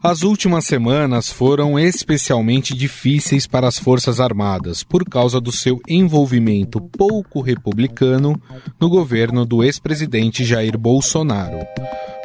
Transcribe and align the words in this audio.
As 0.00 0.22
últimas 0.22 0.64
semanas 0.64 1.28
foram 1.28 1.76
especialmente 1.76 2.72
difíceis 2.72 3.48
para 3.48 3.66
as 3.66 3.80
Forças 3.80 4.20
Armadas 4.20 4.84
por 4.84 5.04
causa 5.04 5.40
do 5.40 5.50
seu 5.50 5.80
envolvimento 5.88 6.80
pouco 6.80 7.40
republicano 7.40 8.40
no 8.80 8.88
governo 8.88 9.44
do 9.44 9.64
ex-presidente 9.64 10.44
Jair 10.44 10.78
Bolsonaro. 10.78 11.58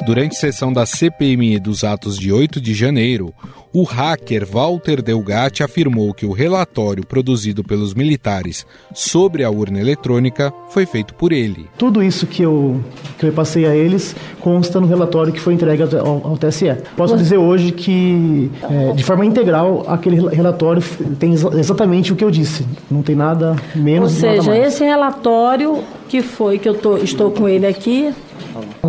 Durante 0.02 0.34
sessão 0.34 0.72
da 0.72 0.84
CPMI 0.84 1.58
dos 1.58 1.84
atos 1.84 2.18
de 2.18 2.32
8 2.32 2.60
de 2.60 2.74
janeiro, 2.74 3.32
o 3.72 3.82
hacker 3.84 4.46
Walter 4.46 5.00
Delgatti 5.00 5.62
afirmou 5.62 6.12
que 6.12 6.26
o 6.26 6.32
relatório 6.32 7.06
produzido 7.06 7.64
pelos 7.64 7.94
militares 7.94 8.66
sobre 8.92 9.42
a 9.42 9.50
urna 9.50 9.80
eletrônica 9.80 10.52
foi 10.68 10.84
feito 10.84 11.14
por 11.14 11.32
ele. 11.32 11.68
Tudo 11.78 12.02
isso 12.02 12.26
que 12.26 12.42
eu, 12.42 12.80
que 13.18 13.26
eu 13.26 13.32
passei 13.32 13.66
a 13.66 13.74
eles 13.74 14.14
consta 14.40 14.80
no 14.80 14.86
relatório 14.86 15.32
que 15.32 15.40
foi 15.40 15.54
entregue 15.54 15.82
ao, 15.82 16.26
ao 16.26 16.36
TSE. 16.36 16.76
Posso 16.96 17.16
dizer 17.16 17.38
hoje 17.38 17.72
que, 17.72 18.50
é, 18.62 18.92
de 18.92 19.02
forma 19.02 19.24
integral, 19.24 19.84
aquele 19.88 20.28
relatório 20.28 20.82
tem 21.18 21.32
exatamente 21.32 22.12
o 22.12 22.16
que 22.16 22.24
eu 22.24 22.30
disse. 22.30 22.66
Não 22.90 23.02
tem 23.02 23.16
nada 23.16 23.56
menos 23.74 24.12
Ou 24.14 24.20
seja, 24.20 24.56
esse 24.56 24.84
relatório 24.84 25.82
que 26.08 26.22
foi 26.22 26.58
que 26.58 26.68
eu 26.68 26.74
tô, 26.74 26.98
estou 26.98 27.30
com 27.30 27.48
ele 27.48 27.66
aqui. 27.66 28.12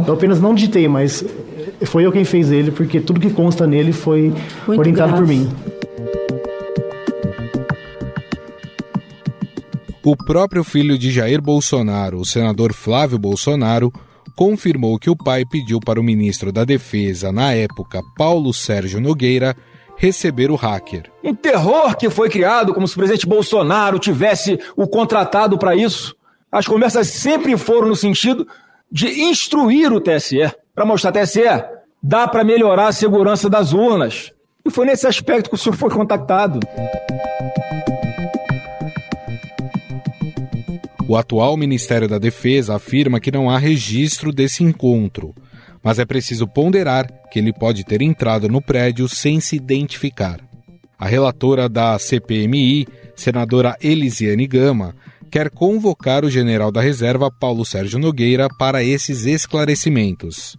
Eu 0.08 0.14
apenas 0.14 0.40
não 0.40 0.54
digitei, 0.54 0.88
mas 0.88 1.24
foi 1.86 2.06
eu 2.06 2.12
quem 2.12 2.24
fez 2.24 2.52
ele, 2.52 2.72
porque 2.72 3.00
tudo 3.00 3.20
que 3.20 3.30
consta 3.30 3.66
nele 3.66 3.92
foi 3.92 4.34
Muito 4.68 4.80
orientado 4.80 5.14
por 5.14 5.28
mim. 5.28 5.50
O 10.04 10.16
próprio 10.16 10.64
filho 10.64 11.00
de 11.00 11.10
Jair 11.10 11.42
Bolsonaro, 11.42 12.20
o 12.20 12.26
senador 12.26 12.74
Flávio 12.74 13.18
Bolsonaro, 13.18 13.92
confirmou 14.36 15.00
que 15.00 15.10
o 15.10 15.16
pai 15.16 15.44
pediu 15.46 15.80
para 15.80 16.00
o 16.00 16.04
ministro 16.04 16.52
da 16.52 16.64
Defesa, 16.64 17.32
na 17.32 17.54
época, 17.54 18.04
Paulo 18.16 18.54
Sérgio 18.54 19.00
Nogueira, 19.00 19.56
receber 19.98 20.52
o 20.52 20.56
hacker. 20.56 21.10
Um 21.24 21.34
terror 21.34 21.96
que 21.96 22.10
foi 22.10 22.30
criado 22.30 22.74
como 22.74 22.88
se 22.88 22.94
o 22.94 22.98
presidente 22.98 23.26
Bolsonaro 23.26 23.98
tivesse 23.98 24.60
o 24.76 24.88
contratado 24.88 25.58
para 25.58 25.76
isso. 25.76 26.16
As 26.52 26.68
conversas 26.68 27.08
sempre 27.08 27.58
foram 27.58 27.88
no 27.88 27.96
sentido 27.96 28.48
de 28.96 29.10
instruir 29.24 29.92
o 29.92 30.00
TSE 30.00 30.50
para 30.74 30.86
mostrar 30.86 31.12
TSE, 31.12 31.42
dá 32.02 32.26
para 32.30 32.46
melhorar 32.46 32.88
a 32.88 32.94
segurança 32.94 33.50
das 33.50 33.74
urnas. 33.74 34.32
E 34.64 34.72
foi 34.72 34.86
nesse 34.86 35.06
aspecto 35.06 35.50
que 35.50 35.56
o 35.56 35.58
senhor 35.58 35.76
foi 35.76 35.90
contactado. 35.90 36.62
O 41.10 41.18
atual 41.18 41.58
Ministério 41.58 42.08
da 42.08 42.18
Defesa 42.18 42.76
afirma 42.76 43.20
que 43.20 43.34
não 43.34 43.50
há 43.50 43.58
registro 43.58 44.32
desse 44.32 44.64
encontro, 44.64 45.36
mas 45.84 46.00
é 46.00 46.06
preciso 46.06 46.48
ponderar 46.48 47.06
que 47.30 47.40
ele 47.40 47.52
pode 47.52 47.84
ter 47.84 48.02
entrado 48.02 48.48
no 48.48 48.62
prédio 48.62 49.10
sem 49.10 49.42
se 49.42 49.58
identificar. 49.58 50.40
A 50.98 51.06
relatora 51.06 51.68
da 51.68 52.00
CPMI, 52.00 52.88
senadora 53.14 53.76
Elisiane 53.82 54.48
Gama, 54.48 54.96
quer 55.36 55.50
convocar 55.50 56.24
o 56.24 56.30
general 56.30 56.72
da 56.72 56.80
reserva 56.80 57.30
Paulo 57.30 57.66
Sérgio 57.66 58.00
Nogueira 58.00 58.48
para 58.58 58.82
esses 58.86 59.26
esclarecimentos. 59.26 60.56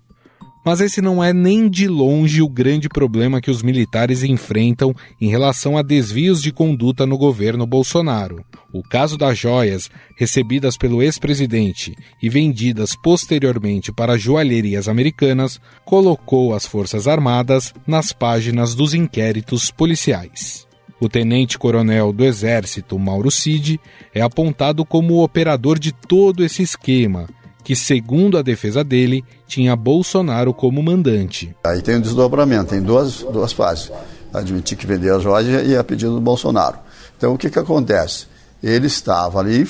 Mas 0.67 0.83
esse 0.83 1.01
não 1.01 1.25
é 1.25 1.33
nem 1.33 1.67
de 1.67 1.89
longe 1.89 2.43
o 2.43 2.49
grande 2.49 2.87
problema 2.87 3.41
que 3.41 3.51
os 3.51 3.63
militares 3.63 4.23
enfrentam 4.23 4.95
em 5.19 5.31
relação 5.31 5.79
a 5.79 5.83
desvios 5.83 6.43
de 6.43 6.53
conduta 6.53 7.07
no 7.07 7.17
governo 7.17 7.65
Bolsonaro. 7.65 8.45
O 8.71 8.83
caso 8.83 9.17
das 9.17 9.39
joias, 9.39 9.89
recebidas 10.15 10.77
pelo 10.77 11.03
ex-presidente 11.03 11.97
e 12.23 12.29
vendidas 12.29 12.95
posteriormente 12.95 13.91
para 13.91 14.19
joalherias 14.19 14.91
americanas, 14.91 15.59
colocou 15.87 16.55
as 16.55 16.67
Forças 16.67 17.09
Armadas 17.09 17.73
nas 17.87 18.13
páginas 18.13 18.75
dos 18.75 18.93
inquéritos 18.93 19.71
policiais. 19.71 20.66
O 20.99 21.09
tenente-coronel 21.09 22.13
do 22.13 22.25
Exército, 22.25 22.99
Mauro 22.99 23.31
Cid, 23.31 23.79
é 24.15 24.23
apontado 24.23 24.85
como 24.85 25.15
o 25.15 25.23
operador 25.23 25.79
de 25.79 25.93
todo 25.93 26.43
esse 26.43 26.63
esquema 26.63 27.29
que, 27.63 27.77
segundo 27.77 28.39
a 28.39 28.43
defesa 28.43 28.83
dele, 28.85 29.25
tinha 29.47 29.75
Bolsonaro 29.75 30.55
como 30.55 30.83
mandante. 30.83 31.55
Aí 31.65 31.83
tem 31.83 31.97
um 31.97 32.01
desdobramento, 32.01 32.71
tem 32.71 32.81
duas, 32.81 33.25
duas 33.25 33.53
fases. 33.53 33.91
Admitir 34.33 34.79
que 34.79 34.87
vendeu 34.87 35.17
a 35.17 35.19
joia 35.19 35.63
e 35.63 35.77
a 35.77 35.83
pedido 35.83 36.15
do 36.15 36.21
Bolsonaro. 36.21 36.79
Então 37.17 37.35
o 37.35 37.39
que, 37.39 37.51
que 37.51 37.59
acontece? 37.59 38.27
Ele 38.63 38.87
estava 38.87 39.41
ali, 39.41 39.69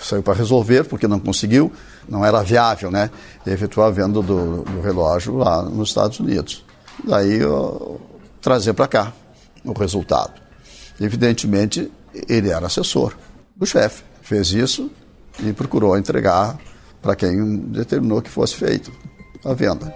saiu 0.00 0.22
para 0.22 0.34
resolver, 0.34 0.84
porque 0.84 1.06
não 1.06 1.20
conseguiu, 1.20 1.72
não 2.08 2.24
era 2.24 2.42
viável, 2.42 2.90
né? 2.90 3.08
Efetuar 3.46 3.88
a 3.88 3.90
venda 3.92 4.20
do, 4.20 4.62
do 4.62 4.80
relógio 4.82 5.36
lá 5.36 5.62
nos 5.62 5.90
Estados 5.90 6.18
Unidos. 6.20 6.64
Daí 7.02 7.40
trazer 8.42 8.74
para 8.74 8.88
cá 8.88 9.12
o 9.64 9.72
resultado. 9.72 10.40
Evidentemente, 11.00 11.90
ele 12.28 12.50
era 12.50 12.66
assessor 12.66 13.16
do 13.56 13.66
chefe. 13.66 14.02
Fez 14.22 14.52
isso 14.52 14.90
e 15.42 15.52
procurou 15.52 15.96
entregar 15.98 16.58
para 17.02 17.16
quem 17.16 17.56
determinou 17.56 18.22
que 18.22 18.30
fosse 18.30 18.54
feito 18.54 18.92
a 19.44 19.52
venda. 19.52 19.92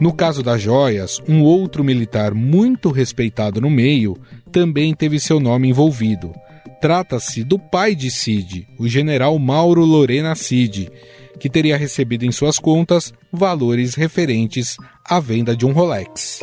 No 0.00 0.12
caso 0.12 0.42
das 0.42 0.60
joias, 0.60 1.20
um 1.28 1.42
outro 1.42 1.84
militar 1.84 2.34
muito 2.34 2.90
respeitado 2.90 3.60
no 3.60 3.70
meio 3.70 4.16
também 4.50 4.94
teve 4.94 5.20
seu 5.20 5.38
nome 5.38 5.68
envolvido. 5.68 6.32
Trata-se 6.80 7.44
do 7.44 7.56
pai 7.56 7.94
de 7.94 8.10
Cid, 8.10 8.66
o 8.80 8.88
general 8.88 9.38
Mauro 9.38 9.84
Lorena 9.84 10.34
Cid, 10.34 10.90
que 11.38 11.50
teria 11.50 11.76
recebido 11.76 12.24
em 12.24 12.32
suas 12.32 12.58
contas 12.58 13.12
valores 13.32 13.94
referentes 13.94 14.76
à 15.04 15.20
venda 15.20 15.56
de 15.56 15.66
um 15.66 15.72
Rolex. 15.72 16.40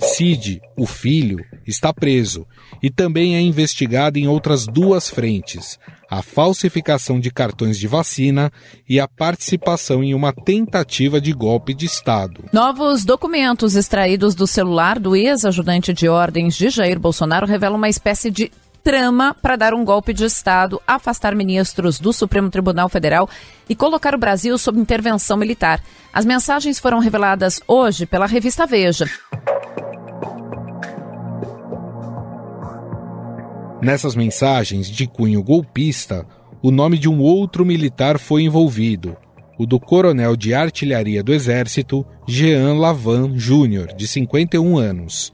Cid, 0.00 0.60
o 0.76 0.86
filho, 0.86 1.44
está 1.66 1.92
preso 1.92 2.46
e 2.82 2.90
também 2.90 3.36
é 3.36 3.40
investigado 3.40 4.18
em 4.18 4.26
outras 4.26 4.66
duas 4.66 5.10
frentes: 5.10 5.78
a 6.10 6.22
falsificação 6.22 7.20
de 7.20 7.30
cartões 7.30 7.78
de 7.78 7.86
vacina 7.86 8.50
e 8.88 8.98
a 8.98 9.06
participação 9.06 10.02
em 10.02 10.14
uma 10.14 10.32
tentativa 10.32 11.20
de 11.20 11.32
golpe 11.32 11.74
de 11.74 11.86
Estado. 11.86 12.44
Novos 12.52 13.04
documentos 13.04 13.76
extraídos 13.76 14.34
do 14.34 14.46
celular 14.46 14.98
do 14.98 15.14
ex-ajudante 15.14 15.92
de 15.92 16.08
ordens 16.08 16.54
de 16.56 16.70
Jair 16.70 16.98
Bolsonaro 16.98 17.46
revelam 17.46 17.76
uma 17.76 17.88
espécie 17.88 18.30
de 18.30 18.50
trama 18.82 19.34
para 19.40 19.56
dar 19.56 19.74
um 19.74 19.84
golpe 19.84 20.12
de 20.12 20.24
Estado, 20.24 20.80
afastar 20.86 21.34
ministros 21.34 21.98
do 21.98 22.12
Supremo 22.12 22.50
Tribunal 22.50 22.88
Federal 22.88 23.28
e 23.68 23.74
colocar 23.74 24.14
o 24.14 24.18
Brasil 24.18 24.56
sob 24.58 24.80
intervenção 24.80 25.36
militar. 25.36 25.82
As 26.12 26.24
mensagens 26.24 26.78
foram 26.78 26.98
reveladas 26.98 27.60
hoje 27.66 28.06
pela 28.06 28.26
revista 28.26 28.66
Veja. 28.66 29.08
Nessas 33.82 34.14
mensagens 34.14 34.90
de 34.90 35.06
cunho 35.06 35.42
golpista, 35.42 36.26
o 36.62 36.70
nome 36.70 36.98
de 36.98 37.08
um 37.08 37.20
outro 37.20 37.64
militar 37.64 38.18
foi 38.18 38.42
envolvido, 38.42 39.16
o 39.58 39.66
do 39.66 39.80
coronel 39.80 40.36
de 40.36 40.52
artilharia 40.52 41.22
do 41.22 41.32
Exército, 41.32 42.04
Jean 42.26 42.74
Lavan 42.74 43.38
Júnior, 43.38 43.94
de 43.94 44.06
51 44.06 44.76
anos. 44.76 45.32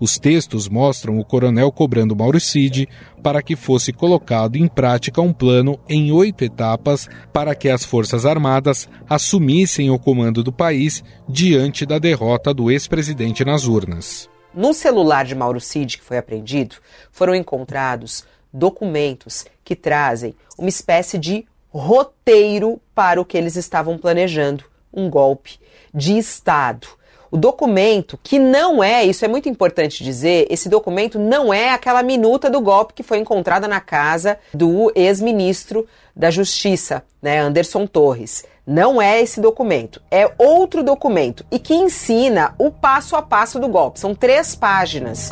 Os 0.00 0.18
textos 0.18 0.68
mostram 0.68 1.18
o 1.18 1.24
coronel 1.24 1.70
cobrando 1.70 2.16
Mauro 2.16 2.40
Cid 2.40 2.88
para 3.22 3.42
que 3.42 3.56
fosse 3.56 3.92
colocado 3.92 4.56
em 4.56 4.66
prática 4.66 5.20
um 5.20 5.32
plano 5.32 5.78
em 5.88 6.10
oito 6.12 6.44
etapas 6.44 7.08
para 7.32 7.54
que 7.54 7.68
as 7.68 7.84
Forças 7.84 8.26
Armadas 8.26 8.88
assumissem 9.08 9.90
o 9.90 9.98
comando 9.98 10.42
do 10.42 10.52
país 10.52 11.02
diante 11.28 11.86
da 11.86 11.98
derrota 11.98 12.52
do 12.52 12.70
ex-presidente 12.70 13.44
nas 13.44 13.66
urnas. 13.66 14.28
No 14.52 14.72
celular 14.72 15.24
de 15.24 15.34
Mauro 15.34 15.60
Cid, 15.60 15.98
que 15.98 16.04
foi 16.04 16.18
apreendido, 16.18 16.76
foram 17.10 17.34
encontrados 17.34 18.24
documentos 18.52 19.44
que 19.64 19.74
trazem 19.74 20.34
uma 20.56 20.68
espécie 20.68 21.18
de 21.18 21.44
roteiro 21.68 22.80
para 22.94 23.20
o 23.20 23.24
que 23.24 23.36
eles 23.36 23.56
estavam 23.56 23.98
planejando 23.98 24.64
um 24.92 25.10
golpe 25.10 25.58
de 25.92 26.16
Estado. 26.16 26.86
O 27.34 27.36
documento, 27.36 28.16
que 28.22 28.38
não 28.38 28.80
é, 28.80 29.04
isso 29.04 29.24
é 29.24 29.28
muito 29.28 29.48
importante 29.48 30.04
dizer, 30.04 30.46
esse 30.48 30.68
documento 30.68 31.18
não 31.18 31.52
é 31.52 31.70
aquela 31.70 32.00
minuta 32.00 32.48
do 32.48 32.60
golpe 32.60 32.94
que 32.94 33.02
foi 33.02 33.18
encontrada 33.18 33.66
na 33.66 33.80
casa 33.80 34.38
do 34.54 34.92
ex-ministro 34.94 35.84
da 36.14 36.30
Justiça, 36.30 37.02
né, 37.20 37.40
Anderson 37.40 37.88
Torres. 37.88 38.44
Não 38.64 39.02
é 39.02 39.20
esse 39.20 39.40
documento, 39.40 40.00
é 40.12 40.30
outro 40.38 40.84
documento 40.84 41.44
e 41.50 41.58
que 41.58 41.74
ensina 41.74 42.54
o 42.56 42.70
passo 42.70 43.16
a 43.16 43.22
passo 43.22 43.58
do 43.58 43.66
golpe. 43.66 43.98
São 43.98 44.14
três 44.14 44.54
páginas. 44.54 45.28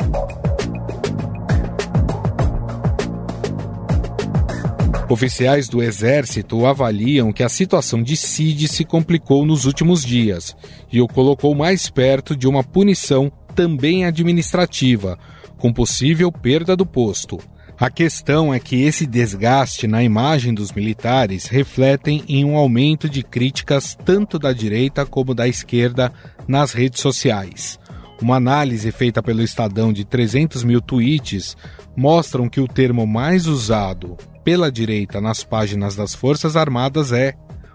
Oficiais 5.09 5.67
do 5.67 5.83
Exército 5.83 6.65
avaliam 6.65 7.33
que 7.33 7.43
a 7.43 7.49
situação 7.49 8.01
de 8.01 8.15
Cid 8.15 8.67
se 8.67 8.85
complicou 8.85 9.45
nos 9.45 9.65
últimos 9.65 10.03
dias 10.03 10.55
e 10.91 11.01
o 11.01 11.07
colocou 11.07 11.53
mais 11.53 11.89
perto 11.89 12.35
de 12.35 12.47
uma 12.47 12.63
punição 12.63 13.31
também 13.53 14.05
administrativa, 14.05 15.19
com 15.57 15.73
possível 15.73 16.31
perda 16.31 16.75
do 16.75 16.85
posto. 16.85 17.37
A 17.77 17.89
questão 17.89 18.53
é 18.53 18.59
que 18.59 18.83
esse 18.83 19.05
desgaste 19.05 19.87
na 19.87 20.01
imagem 20.01 20.53
dos 20.53 20.71
militares 20.71 21.47
refletem 21.47 22.23
em 22.27 22.45
um 22.45 22.55
aumento 22.55 23.09
de 23.09 23.23
críticas 23.23 23.97
tanto 24.05 24.39
da 24.39 24.53
direita 24.53 25.05
como 25.05 25.35
da 25.35 25.47
esquerda 25.47 26.13
nas 26.47 26.71
redes 26.71 27.01
sociais. 27.01 27.77
Uma 28.21 28.37
análise 28.37 28.89
feita 28.91 29.21
pelo 29.21 29.41
Estadão 29.41 29.91
de 29.91 30.05
300 30.05 30.63
mil 30.63 30.79
tweets 30.79 31.57
mostram 31.95 32.47
que 32.47 32.61
o 32.61 32.67
termo 32.67 33.05
mais 33.05 33.47
usado 33.47 34.17
pela 34.43 34.71
direita 34.71 35.21
nas 35.21 35.43
páginas 35.43 35.95
das 35.95 36.13
Forças 36.13 36.55
Armadas 36.55 37.11
é 37.11 37.33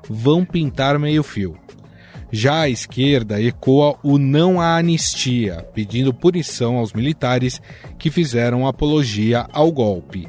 vão 0.08 0.44
pintar 0.44 0.98
meio-fio. 0.98 1.56
Já 2.30 2.60
a 2.60 2.68
esquerda 2.68 3.40
ecoa 3.40 3.98
o 4.02 4.18
não 4.18 4.60
à 4.60 4.76
anistia, 4.76 5.66
pedindo 5.74 6.12
punição 6.12 6.76
aos 6.76 6.92
militares 6.92 7.60
que 7.98 8.10
fizeram 8.10 8.66
apologia 8.66 9.46
ao 9.50 9.72
golpe. 9.72 10.28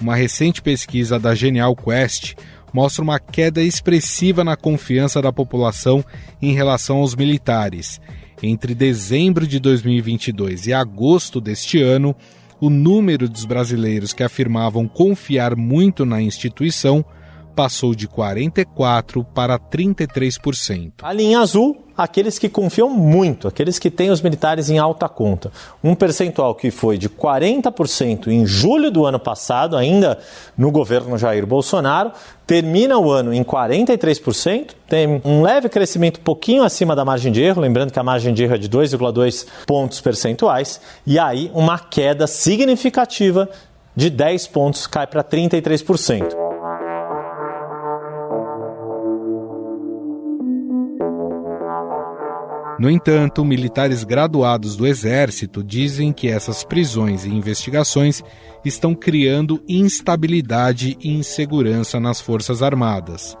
Uma 0.00 0.14
recente 0.14 0.62
pesquisa 0.62 1.18
da 1.18 1.34
Genial 1.34 1.74
Quest 1.74 2.34
mostra 2.72 3.02
uma 3.02 3.18
queda 3.18 3.60
expressiva 3.60 4.42
na 4.44 4.56
confiança 4.56 5.20
da 5.20 5.32
população 5.32 6.04
em 6.40 6.52
relação 6.52 6.98
aos 6.98 7.14
militares. 7.14 8.00
Entre 8.42 8.74
dezembro 8.74 9.46
de 9.46 9.60
2022 9.60 10.66
e 10.66 10.72
agosto 10.72 11.40
deste 11.40 11.80
ano, 11.80 12.16
o 12.62 12.70
número 12.70 13.28
dos 13.28 13.44
brasileiros 13.44 14.12
que 14.12 14.22
afirmavam 14.22 14.86
confiar 14.86 15.56
muito 15.56 16.06
na 16.06 16.22
instituição 16.22 17.04
passou 17.54 17.94
de 17.94 18.08
44% 18.08 19.24
para 19.34 19.58
33%. 19.58 20.92
A 21.02 21.12
linha 21.12 21.40
azul, 21.40 21.84
aqueles 21.96 22.38
que 22.38 22.48
confiam 22.48 22.88
muito, 22.90 23.46
aqueles 23.46 23.78
que 23.78 23.90
têm 23.90 24.10
os 24.10 24.20
militares 24.20 24.70
em 24.70 24.78
alta 24.78 25.08
conta. 25.08 25.52
Um 25.82 25.94
percentual 25.94 26.54
que 26.54 26.70
foi 26.70 26.98
de 26.98 27.08
40% 27.08 28.28
em 28.28 28.46
julho 28.46 28.90
do 28.90 29.04
ano 29.04 29.18
passado, 29.18 29.76
ainda 29.76 30.18
no 30.56 30.70
governo 30.70 31.18
Jair 31.18 31.46
Bolsonaro, 31.46 32.12
termina 32.46 32.98
o 32.98 33.10
ano 33.10 33.32
em 33.32 33.44
43%, 33.44 34.70
tem 34.88 35.20
um 35.24 35.42
leve 35.42 35.68
crescimento 35.68 36.20
pouquinho 36.20 36.64
acima 36.64 36.96
da 36.96 37.04
margem 37.04 37.32
de 37.32 37.42
erro, 37.42 37.62
lembrando 37.62 37.92
que 37.92 37.98
a 37.98 38.04
margem 38.04 38.34
de 38.34 38.44
erro 38.44 38.54
é 38.54 38.58
de 38.58 38.68
2,2 38.68 39.46
pontos 39.66 40.00
percentuais, 40.00 40.80
e 41.06 41.18
aí 41.18 41.50
uma 41.54 41.78
queda 41.78 42.26
significativa 42.26 43.48
de 43.94 44.10
10 44.10 44.46
pontos 44.48 44.86
cai 44.86 45.06
para 45.06 45.22
33%. 45.22 46.51
No 52.82 52.90
entanto, 52.90 53.44
militares 53.44 54.02
graduados 54.02 54.74
do 54.74 54.88
Exército 54.88 55.62
dizem 55.62 56.12
que 56.12 56.26
essas 56.26 56.64
prisões 56.64 57.24
e 57.24 57.28
investigações 57.28 58.24
estão 58.64 58.92
criando 58.92 59.62
instabilidade 59.68 60.98
e 61.00 61.08
insegurança 61.08 62.00
nas 62.00 62.20
Forças 62.20 62.60
Armadas. 62.60 63.38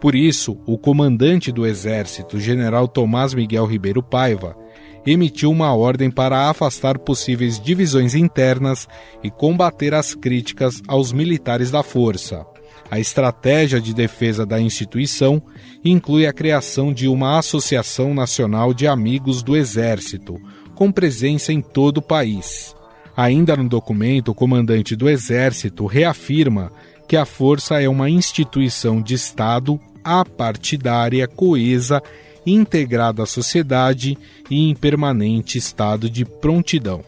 Por 0.00 0.14
isso, 0.14 0.58
o 0.64 0.78
comandante 0.78 1.52
do 1.52 1.66
Exército, 1.66 2.40
General 2.40 2.88
Tomás 2.88 3.34
Miguel 3.34 3.66
Ribeiro 3.66 4.02
Paiva, 4.02 4.56
emitiu 5.04 5.50
uma 5.50 5.74
ordem 5.74 6.10
para 6.10 6.48
afastar 6.48 6.98
possíveis 6.98 7.60
divisões 7.60 8.14
internas 8.14 8.88
e 9.22 9.30
combater 9.30 9.92
as 9.92 10.14
críticas 10.14 10.80
aos 10.88 11.12
militares 11.12 11.70
da 11.70 11.82
força. 11.82 12.46
A 12.90 12.98
estratégia 12.98 13.80
de 13.80 13.94
defesa 13.94 14.46
da 14.46 14.60
instituição 14.60 15.42
inclui 15.84 16.26
a 16.26 16.32
criação 16.32 16.92
de 16.92 17.08
uma 17.08 17.38
Associação 17.38 18.14
Nacional 18.14 18.72
de 18.72 18.86
Amigos 18.86 19.42
do 19.42 19.56
Exército, 19.56 20.40
com 20.74 20.90
presença 20.90 21.52
em 21.52 21.60
todo 21.60 21.98
o 21.98 22.02
país. 22.02 22.74
Ainda 23.16 23.56
no 23.56 23.68
documento, 23.68 24.30
o 24.30 24.34
comandante 24.34 24.94
do 24.94 25.08
Exército 25.08 25.86
reafirma 25.86 26.70
que 27.08 27.16
a 27.16 27.24
Força 27.24 27.80
é 27.80 27.88
uma 27.88 28.08
instituição 28.08 29.02
de 29.02 29.14
Estado 29.14 29.80
apartidária, 30.04 31.26
coesa, 31.26 32.02
integrada 32.46 33.22
à 33.22 33.26
sociedade 33.26 34.16
e 34.50 34.70
em 34.70 34.74
permanente 34.74 35.58
estado 35.58 36.08
de 36.08 36.24
prontidão. 36.24 37.04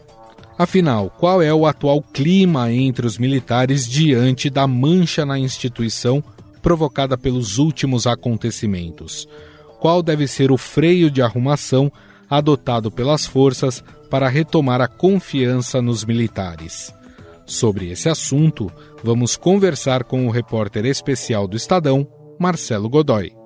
Afinal, 0.61 1.09
qual 1.09 1.41
é 1.41 1.51
o 1.51 1.65
atual 1.65 2.03
clima 2.03 2.71
entre 2.71 3.07
os 3.07 3.17
militares 3.17 3.89
diante 3.89 4.47
da 4.47 4.67
mancha 4.67 5.25
na 5.25 5.39
instituição 5.39 6.23
provocada 6.61 7.17
pelos 7.17 7.57
últimos 7.57 8.05
acontecimentos? 8.05 9.27
Qual 9.79 10.03
deve 10.03 10.27
ser 10.27 10.51
o 10.51 10.59
freio 10.59 11.09
de 11.09 11.19
arrumação 11.19 11.91
adotado 12.29 12.91
pelas 12.91 13.25
forças 13.25 13.83
para 14.07 14.29
retomar 14.29 14.81
a 14.81 14.87
confiança 14.87 15.81
nos 15.81 16.05
militares? 16.05 16.93
Sobre 17.43 17.89
esse 17.89 18.07
assunto, 18.07 18.71
vamos 19.03 19.35
conversar 19.35 20.03
com 20.03 20.27
o 20.27 20.29
repórter 20.29 20.85
especial 20.85 21.47
do 21.47 21.57
Estadão, 21.57 22.07
Marcelo 22.39 22.87
Godoy. 22.87 23.40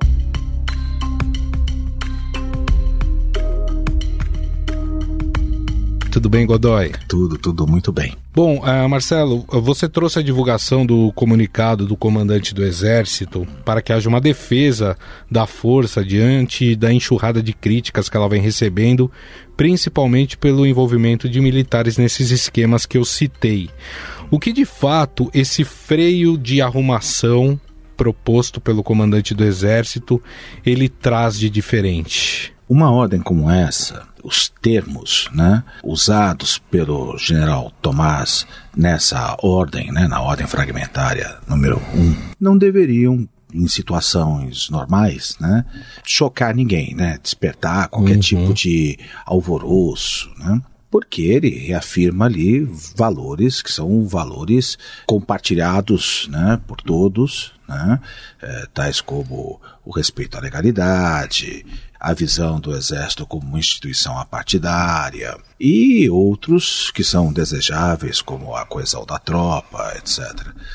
Tudo 6.25 6.31
bem, 6.31 6.47
Godoy? 6.47 6.91
Tudo, 7.07 7.37
tudo 7.37 7.67
muito 7.67 7.91
bem. 7.91 8.15
Bom, 8.33 8.57
uh, 8.57 8.89
Marcelo, 8.89 9.45
você 9.47 9.87
trouxe 9.87 10.17
a 10.17 10.23
divulgação 10.23 10.83
do 10.83 11.11
comunicado 11.13 11.85
do 11.85 11.95
comandante 11.95 12.51
do 12.51 12.65
Exército 12.65 13.45
para 13.63 13.79
que 13.79 13.93
haja 13.93 14.09
uma 14.09 14.19
defesa 14.19 14.97
da 15.29 15.45
força 15.45 16.03
diante 16.03 16.75
da 16.75 16.91
enxurrada 16.91 17.43
de 17.43 17.53
críticas 17.53 18.09
que 18.09 18.17
ela 18.17 18.27
vem 18.27 18.41
recebendo, 18.41 19.11
principalmente 19.55 20.35
pelo 20.35 20.65
envolvimento 20.65 21.29
de 21.29 21.39
militares 21.39 21.95
nesses 21.95 22.31
esquemas 22.31 22.87
que 22.87 22.97
eu 22.97 23.05
citei. 23.05 23.69
O 24.31 24.39
que 24.39 24.51
de 24.51 24.65
fato 24.65 25.29
esse 25.31 25.63
freio 25.63 26.39
de 26.39 26.59
arrumação 26.59 27.61
proposto 27.95 28.59
pelo 28.59 28.81
comandante 28.81 29.35
do 29.35 29.43
Exército 29.45 30.19
ele 30.65 30.89
traz 30.89 31.37
de 31.37 31.51
diferente? 31.51 32.54
Uma 32.67 32.91
ordem 32.91 33.21
como 33.21 33.49
essa 33.49 34.07
os 34.25 34.51
termos 34.59 35.29
né, 35.31 35.63
usados 35.83 36.57
pelo 36.57 37.15
general 37.15 37.71
Tomás 37.79 38.47
nessa 38.75 39.37
ordem, 39.43 39.91
né, 39.91 40.07
na 40.07 40.19
ordem 40.19 40.47
fragmentária 40.47 41.37
número 41.47 41.79
1, 41.93 42.01
um, 42.01 42.15
não 42.39 42.57
deveriam 42.57 43.29
em 43.53 43.67
situações 43.67 44.69
normais, 44.69 45.37
né, 45.39 45.63
chocar 46.03 46.55
ninguém, 46.55 46.95
né, 46.95 47.19
despertar 47.21 47.87
qualquer 47.87 48.15
uhum. 48.15 48.19
tipo 48.19 48.53
de 48.53 48.97
alvoroço, 49.25 50.29
né, 50.39 50.59
porque 50.89 51.21
ele 51.21 51.49
reafirma 51.49 52.25
ali 52.25 52.67
valores 52.95 53.61
que 53.61 53.71
são 53.71 54.07
valores 54.07 54.77
compartilhados, 55.05 56.27
né, 56.31 56.59
por 56.65 56.77
todos, 56.77 57.53
né, 57.67 57.99
é, 58.41 58.67
tais 58.73 59.01
como 59.01 59.61
o 59.85 59.91
respeito 59.91 60.35
à 60.37 60.41
legalidade, 60.41 61.63
a 62.05 62.13
visão 62.13 62.59
do 62.59 62.77
Exército 62.77 63.25
como 63.25 63.47
uma 63.47 63.57
instituição 63.57 64.15
apartidária 64.19 65.35
e 65.59 66.07
outros 66.07 66.91
que 66.91 67.03
são 67.03 67.33
desejáveis, 67.33 68.21
como 68.21 68.55
a 68.55 68.63
coesão 68.63 69.03
da 69.07 69.17
tropa, 69.17 69.91
etc. 69.97 70.19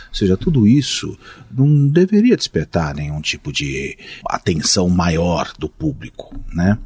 Ou 0.09 0.15
seja, 0.15 0.37
tudo 0.37 0.67
isso 0.67 1.17
não 1.49 1.87
deveria 1.87 2.37
despertar 2.37 2.97
nenhum 2.97 3.21
tipo 3.21 3.53
de 3.53 3.97
atenção 4.27 4.89
maior 4.89 5.53
do 5.57 5.69
público, 5.69 6.35
né? 6.53 6.77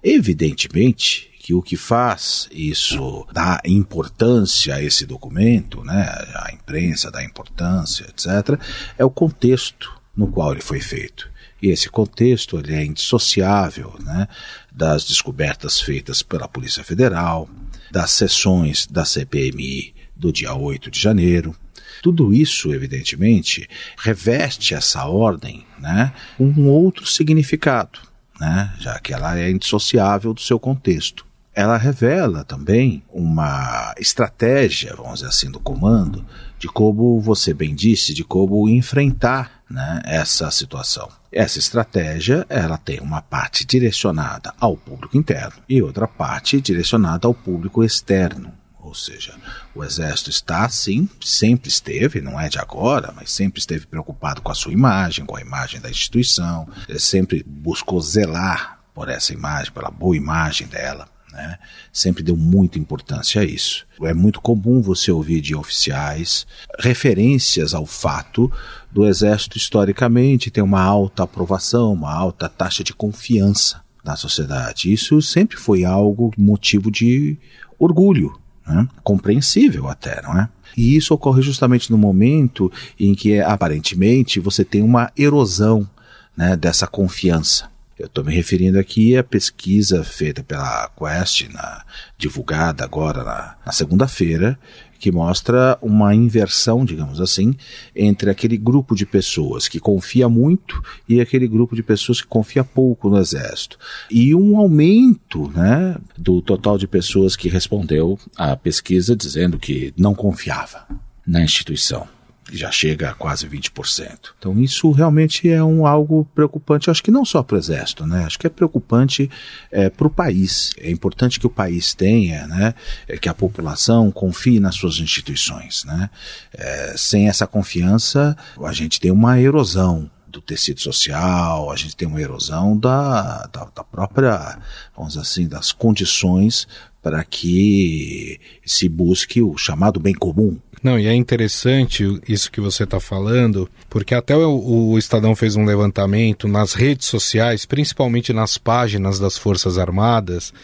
Evidentemente 0.00 1.28
que 1.40 1.52
o 1.52 1.60
que 1.60 1.76
faz 1.76 2.48
isso 2.52 3.26
dá 3.32 3.60
importância 3.64 4.76
a 4.76 4.80
esse 4.80 5.04
documento, 5.04 5.82
né, 5.82 6.04
a 6.36 6.52
imprensa 6.52 7.10
dá 7.10 7.24
importância, 7.24 8.04
etc., 8.04 8.56
é 8.96 9.04
o 9.04 9.10
contexto 9.10 9.92
no 10.16 10.28
qual 10.28 10.52
ele 10.52 10.60
foi 10.60 10.80
feito. 10.80 11.29
E 11.62 11.68
esse 11.68 11.88
contexto 11.88 12.58
ele 12.58 12.74
é 12.74 12.84
indissociável 12.84 13.94
né, 14.00 14.26
das 14.72 15.04
descobertas 15.04 15.80
feitas 15.80 16.22
pela 16.22 16.48
Polícia 16.48 16.82
Federal, 16.82 17.48
das 17.90 18.10
sessões 18.12 18.86
da 18.86 19.04
CPMI 19.04 19.94
do 20.16 20.32
dia 20.32 20.54
8 20.54 20.90
de 20.90 21.00
janeiro. 21.00 21.54
Tudo 22.02 22.32
isso, 22.32 22.72
evidentemente, 22.72 23.68
reveste 23.98 24.74
essa 24.74 25.04
ordem 25.06 25.66
né, 25.78 26.12
um 26.38 26.68
outro 26.68 27.06
significado, 27.06 28.00
né, 28.38 28.74
já 28.78 28.98
que 28.98 29.12
ela 29.12 29.38
é 29.38 29.50
indissociável 29.50 30.32
do 30.32 30.40
seu 30.40 30.58
contexto 30.58 31.29
ela 31.54 31.76
revela 31.76 32.44
também 32.44 33.02
uma 33.12 33.94
estratégia, 33.98 34.94
vamos 34.96 35.14
dizer 35.14 35.28
assim, 35.28 35.50
do 35.50 35.58
comando, 35.58 36.24
de 36.58 36.68
como 36.68 37.20
você 37.20 37.52
bem 37.52 37.74
disse, 37.74 38.14
de 38.14 38.22
como 38.22 38.68
enfrentar 38.68 39.62
né, 39.68 40.00
essa 40.04 40.50
situação. 40.50 41.08
Essa 41.32 41.58
estratégia 41.58 42.46
ela 42.48 42.76
tem 42.76 43.00
uma 43.00 43.22
parte 43.22 43.64
direcionada 43.64 44.52
ao 44.60 44.76
público 44.76 45.16
interno 45.16 45.62
e 45.68 45.82
outra 45.82 46.06
parte 46.06 46.60
direcionada 46.60 47.26
ao 47.26 47.34
público 47.34 47.84
externo. 47.84 48.52
Ou 48.82 48.94
seja, 48.94 49.34
o 49.74 49.84
Exército 49.84 50.30
está, 50.30 50.68
sim, 50.68 51.08
sempre 51.20 51.68
esteve, 51.68 52.20
não 52.20 52.40
é 52.40 52.48
de 52.48 52.58
agora, 52.58 53.12
mas 53.14 53.30
sempre 53.30 53.60
esteve 53.60 53.86
preocupado 53.86 54.40
com 54.40 54.50
a 54.50 54.54
sua 54.54 54.72
imagem, 54.72 55.26
com 55.26 55.36
a 55.36 55.40
imagem 55.40 55.80
da 55.80 55.90
instituição, 55.90 56.66
sempre 56.98 57.44
buscou 57.46 58.00
zelar 58.00 58.80
por 58.94 59.08
essa 59.08 59.32
imagem, 59.32 59.72
pela 59.72 59.90
boa 59.90 60.16
imagem 60.16 60.66
dela. 60.66 61.06
Né? 61.32 61.58
Sempre 61.92 62.22
deu 62.22 62.36
muita 62.36 62.78
importância 62.78 63.40
a 63.40 63.44
isso. 63.44 63.86
É 64.02 64.12
muito 64.12 64.40
comum 64.40 64.80
você 64.82 65.12
ouvir 65.12 65.40
de 65.40 65.54
oficiais 65.54 66.46
referências 66.78 67.72
ao 67.74 67.86
fato 67.86 68.50
do 68.90 69.06
Exército 69.06 69.56
historicamente 69.56 70.50
ter 70.50 70.62
uma 70.62 70.82
alta 70.82 71.22
aprovação, 71.22 71.92
uma 71.92 72.12
alta 72.12 72.48
taxa 72.48 72.82
de 72.82 72.92
confiança 72.92 73.80
na 74.04 74.16
sociedade. 74.16 74.92
Isso 74.92 75.20
sempre 75.22 75.56
foi 75.56 75.84
algo 75.84 76.32
motivo 76.36 76.90
de 76.90 77.38
orgulho, 77.78 78.38
né? 78.66 78.88
compreensível 79.02 79.88
até, 79.88 80.20
não 80.22 80.38
é? 80.38 80.48
E 80.76 80.96
isso 80.96 81.12
ocorre 81.14 81.42
justamente 81.42 81.90
no 81.90 81.98
momento 81.98 82.72
em 82.98 83.14
que 83.14 83.40
aparentemente 83.40 84.38
você 84.38 84.64
tem 84.64 84.82
uma 84.82 85.10
erosão 85.16 85.88
né, 86.36 86.56
dessa 86.56 86.86
confiança. 86.86 87.68
Eu 88.00 88.06
estou 88.06 88.24
me 88.24 88.34
referindo 88.34 88.78
aqui 88.78 89.14
à 89.14 89.22
pesquisa 89.22 90.02
feita 90.02 90.42
pela 90.42 90.90
Quest, 90.96 91.46
na, 91.52 91.84
divulgada 92.16 92.82
agora 92.82 93.22
na, 93.22 93.56
na 93.66 93.72
segunda-feira, 93.72 94.58
que 94.98 95.12
mostra 95.12 95.76
uma 95.82 96.14
inversão, 96.14 96.82
digamos 96.82 97.20
assim, 97.20 97.54
entre 97.94 98.30
aquele 98.30 98.56
grupo 98.56 98.94
de 98.94 99.04
pessoas 99.04 99.68
que 99.68 99.78
confia 99.78 100.30
muito 100.30 100.82
e 101.06 101.20
aquele 101.20 101.46
grupo 101.46 101.76
de 101.76 101.82
pessoas 101.82 102.22
que 102.22 102.26
confia 102.26 102.64
pouco 102.64 103.10
no 103.10 103.18
Exército. 103.18 103.78
E 104.10 104.34
um 104.34 104.56
aumento 104.56 105.50
né, 105.50 105.94
do 106.16 106.40
total 106.40 106.78
de 106.78 106.88
pessoas 106.88 107.36
que 107.36 107.50
respondeu 107.50 108.18
à 108.34 108.56
pesquisa 108.56 109.14
dizendo 109.14 109.58
que 109.58 109.92
não 109.94 110.14
confiava 110.14 110.86
na 111.26 111.42
instituição 111.42 112.08
já 112.52 112.70
chega 112.70 113.10
a 113.10 113.14
quase 113.14 113.46
20%. 113.48 114.30
Então 114.38 114.58
isso 114.58 114.90
realmente 114.90 115.48
é 115.48 115.62
um 115.62 115.86
algo 115.86 116.26
preocupante, 116.34 116.90
acho 116.90 117.02
que 117.02 117.10
não 117.10 117.24
só 117.24 117.42
para 117.42 117.56
o 117.56 117.58
Exército, 117.58 118.06
né? 118.06 118.24
acho 118.24 118.38
que 118.38 118.46
é 118.46 118.50
preocupante 118.50 119.30
é, 119.70 119.88
para 119.88 120.06
o 120.06 120.10
país. 120.10 120.72
É 120.78 120.90
importante 120.90 121.38
que 121.38 121.46
o 121.46 121.50
país 121.50 121.94
tenha, 121.94 122.46
né, 122.46 122.74
é, 123.08 123.16
que 123.16 123.28
a 123.28 123.34
população 123.34 124.10
confie 124.10 124.60
nas 124.60 124.76
suas 124.76 124.98
instituições. 124.98 125.84
Né? 125.84 126.10
É, 126.52 126.94
sem 126.96 127.28
essa 127.28 127.46
confiança, 127.46 128.36
a 128.62 128.72
gente 128.72 129.00
tem 129.00 129.10
uma 129.10 129.40
erosão 129.40 130.10
do 130.30 130.40
tecido 130.40 130.80
social, 130.80 131.70
a 131.70 131.76
gente 131.76 131.96
tem 131.96 132.08
uma 132.08 132.20
erosão 132.20 132.76
da, 132.76 133.46
da, 133.52 133.64
da 133.74 133.84
própria, 133.84 134.58
vamos 134.96 135.14
dizer 135.14 135.22
assim, 135.22 135.48
das 135.48 135.72
condições 135.72 136.66
para 137.02 137.24
que 137.24 138.38
se 138.64 138.88
busque 138.88 139.42
o 139.42 139.56
chamado 139.56 139.98
bem 139.98 140.14
comum, 140.14 140.58
não, 140.82 140.98
e 140.98 141.06
é 141.06 141.14
interessante 141.14 142.20
isso 142.26 142.50
que 142.50 142.60
você 142.60 142.84
está 142.84 142.98
falando, 142.98 143.68
porque 143.90 144.14
até 144.14 144.34
o, 144.34 144.92
o, 144.92 144.98
Estadão 144.98 145.36
fez 145.36 145.54
um 145.54 145.64
levantamento 145.66 146.48
nas 146.48 146.72
redes 146.72 147.06
sociais, 147.06 147.66
principalmente 147.66 148.32
nas 148.32 148.56
páginas 148.56 149.18
das 149.18 149.36
Forças 149.36 149.76
Armadas, 149.76 150.54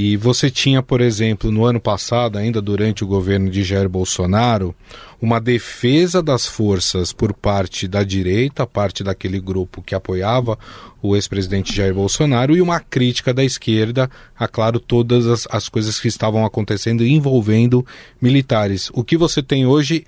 e 0.00 0.16
você 0.16 0.48
tinha, 0.48 0.80
por 0.80 1.00
exemplo, 1.00 1.50
no 1.50 1.64
ano 1.64 1.80
passado, 1.80 2.38
ainda 2.38 2.62
durante 2.62 3.02
o 3.02 3.06
governo 3.06 3.50
de 3.50 3.64
Jair 3.64 3.88
Bolsonaro, 3.88 4.72
uma 5.20 5.40
defesa 5.40 6.22
das 6.22 6.46
forças 6.46 7.12
por 7.12 7.32
parte 7.32 7.88
da 7.88 8.04
direita, 8.04 8.64
parte 8.64 9.02
daquele 9.02 9.40
grupo 9.40 9.82
que 9.82 9.96
apoiava 9.96 10.56
o 11.02 11.16
ex-presidente 11.16 11.74
Jair 11.74 11.92
Bolsonaro, 11.92 12.56
e 12.56 12.62
uma 12.62 12.78
crítica 12.78 13.34
da 13.34 13.42
esquerda 13.42 14.08
a, 14.38 14.46
claro, 14.46 14.78
todas 14.78 15.26
as, 15.26 15.48
as 15.50 15.68
coisas 15.68 15.98
que 15.98 16.06
estavam 16.06 16.46
acontecendo 16.46 17.04
envolvendo 17.04 17.84
militares. 18.22 18.90
O 18.94 19.02
que 19.02 19.16
você 19.16 19.42
tem 19.42 19.66
hoje 19.66 20.06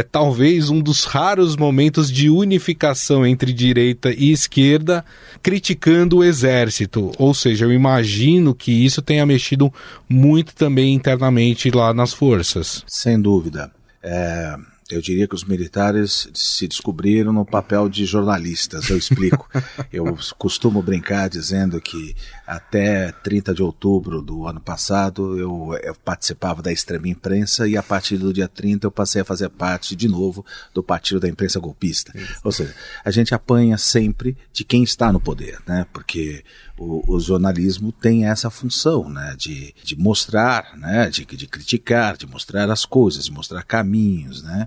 talvez 0.00 0.70
um 0.70 0.80
dos 0.80 1.04
raros 1.04 1.56
momentos 1.56 2.10
de 2.10 2.30
unificação 2.30 3.26
entre 3.26 3.52
direita 3.52 4.10
e 4.10 4.30
esquerda 4.30 5.04
criticando 5.42 6.18
o 6.18 6.24
exército. 6.24 7.10
Ou 7.18 7.34
seja, 7.34 7.64
eu 7.64 7.72
imagino 7.72 8.54
que 8.54 8.70
isso 8.70 9.02
tenha 9.02 9.26
mexido 9.26 9.72
muito 10.08 10.54
também 10.54 10.94
internamente 10.94 11.68
lá 11.70 11.92
nas 11.92 12.14
forças. 12.14 12.84
Sem 12.86 13.20
dúvida. 13.20 13.70
É, 14.02 14.56
eu 14.92 15.00
diria 15.00 15.26
que 15.26 15.34
os 15.34 15.44
militares 15.44 16.28
se 16.34 16.68
descobriram 16.68 17.32
no 17.32 17.44
papel 17.44 17.88
de 17.88 18.04
jornalistas, 18.04 18.90
eu 18.90 18.96
explico. 18.96 19.48
eu 19.92 20.16
costumo 20.38 20.82
brincar 20.82 21.28
dizendo 21.28 21.80
que 21.80 22.14
até 22.46 23.10
30 23.10 23.54
de 23.54 23.62
outubro 23.62 24.20
do 24.20 24.46
ano 24.46 24.60
passado 24.60 25.38
eu, 25.38 25.78
eu, 25.82 25.94
participava 25.94 26.60
da 26.60 26.72
extrema 26.72 27.08
imprensa 27.08 27.66
e 27.66 27.76
a 27.76 27.82
partir 27.82 28.18
do 28.18 28.32
dia 28.32 28.48
30 28.48 28.86
eu 28.86 28.90
passei 28.90 29.22
a 29.22 29.24
fazer 29.24 29.48
parte 29.48 29.96
de 29.96 30.08
novo 30.08 30.44
do 30.74 30.82
partido 30.82 31.20
da 31.20 31.28
imprensa 31.28 31.58
golpista. 31.58 32.12
Isso. 32.16 32.40
Ou 32.44 32.52
seja, 32.52 32.74
a 33.04 33.10
gente 33.10 33.34
apanha 33.34 33.78
sempre 33.78 34.36
de 34.52 34.64
quem 34.64 34.82
está 34.82 35.12
no 35.12 35.20
poder, 35.20 35.58
né? 35.66 35.86
Porque 35.92 36.44
o, 36.82 37.16
o, 37.16 37.20
jornalismo 37.20 37.92
tem 37.92 38.26
essa 38.26 38.50
função, 38.50 39.08
né, 39.08 39.34
de, 39.38 39.72
de 39.84 39.96
mostrar, 39.96 40.76
né, 40.76 41.08
de, 41.08 41.24
de 41.24 41.46
criticar, 41.46 42.16
de 42.16 42.26
mostrar 42.26 42.68
as 42.70 42.84
coisas, 42.84 43.24
de 43.24 43.30
mostrar 43.30 43.62
caminhos, 43.62 44.42
né, 44.42 44.66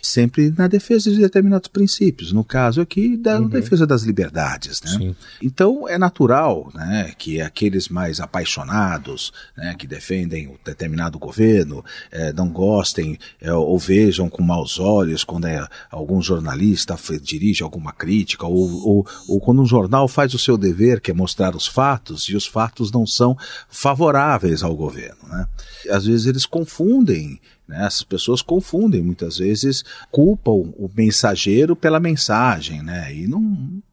sempre 0.00 0.54
na 0.56 0.68
defesa 0.68 1.10
de 1.10 1.18
determinados 1.18 1.68
princípios. 1.68 2.32
No 2.32 2.44
caso 2.44 2.80
aqui, 2.80 3.16
da 3.16 3.40
uhum. 3.40 3.48
defesa 3.48 3.86
das 3.86 4.02
liberdades, 4.02 4.80
né. 4.82 4.90
Sim. 4.90 5.16
Então 5.42 5.88
é 5.88 5.98
natural, 5.98 6.70
né, 6.72 7.12
que 7.18 7.40
aqueles 7.40 7.88
mais 7.88 8.20
apaixonados, 8.20 9.32
né, 9.56 9.74
que 9.76 9.86
defendem 9.86 10.46
um 10.46 10.56
determinado 10.64 11.18
governo, 11.18 11.84
é, 12.12 12.32
não 12.32 12.48
gostem 12.48 13.18
é, 13.40 13.52
ou 13.52 13.78
vejam 13.78 14.28
com 14.28 14.42
maus 14.42 14.78
olhos 14.78 15.24
quando 15.24 15.46
é, 15.46 15.66
algum 15.90 16.22
jornalista 16.22 16.96
dirige 17.20 17.62
alguma 17.62 17.92
crítica 17.92 18.46
ou, 18.46 18.86
ou, 18.86 19.06
ou 19.28 19.40
quando 19.40 19.62
um 19.62 19.66
jornal 19.66 20.06
faz 20.06 20.32
o 20.34 20.38
seu 20.38 20.56
dever, 20.56 21.00
que 21.00 21.10
é 21.10 21.14
mostrar 21.14 21.55
os 21.56 21.66
fatos 21.66 22.24
e 22.24 22.36
os 22.36 22.46
fatos 22.46 22.92
não 22.92 23.06
são 23.06 23.36
favoráveis 23.68 24.62
ao 24.62 24.76
governo. 24.76 25.28
Né? 25.28 25.48
Às 25.90 26.06
vezes 26.06 26.26
eles 26.26 26.46
confundem 26.46 27.40
né? 27.68 27.84
Essas 27.84 28.02
pessoas 28.02 28.42
confundem, 28.42 29.02
muitas 29.02 29.38
vezes 29.38 29.84
culpam 30.10 30.52
o 30.52 30.90
mensageiro 30.94 31.74
pela 31.74 31.98
mensagem, 31.98 32.82
né? 32.82 33.12
E 33.12 33.26
não, 33.26 33.40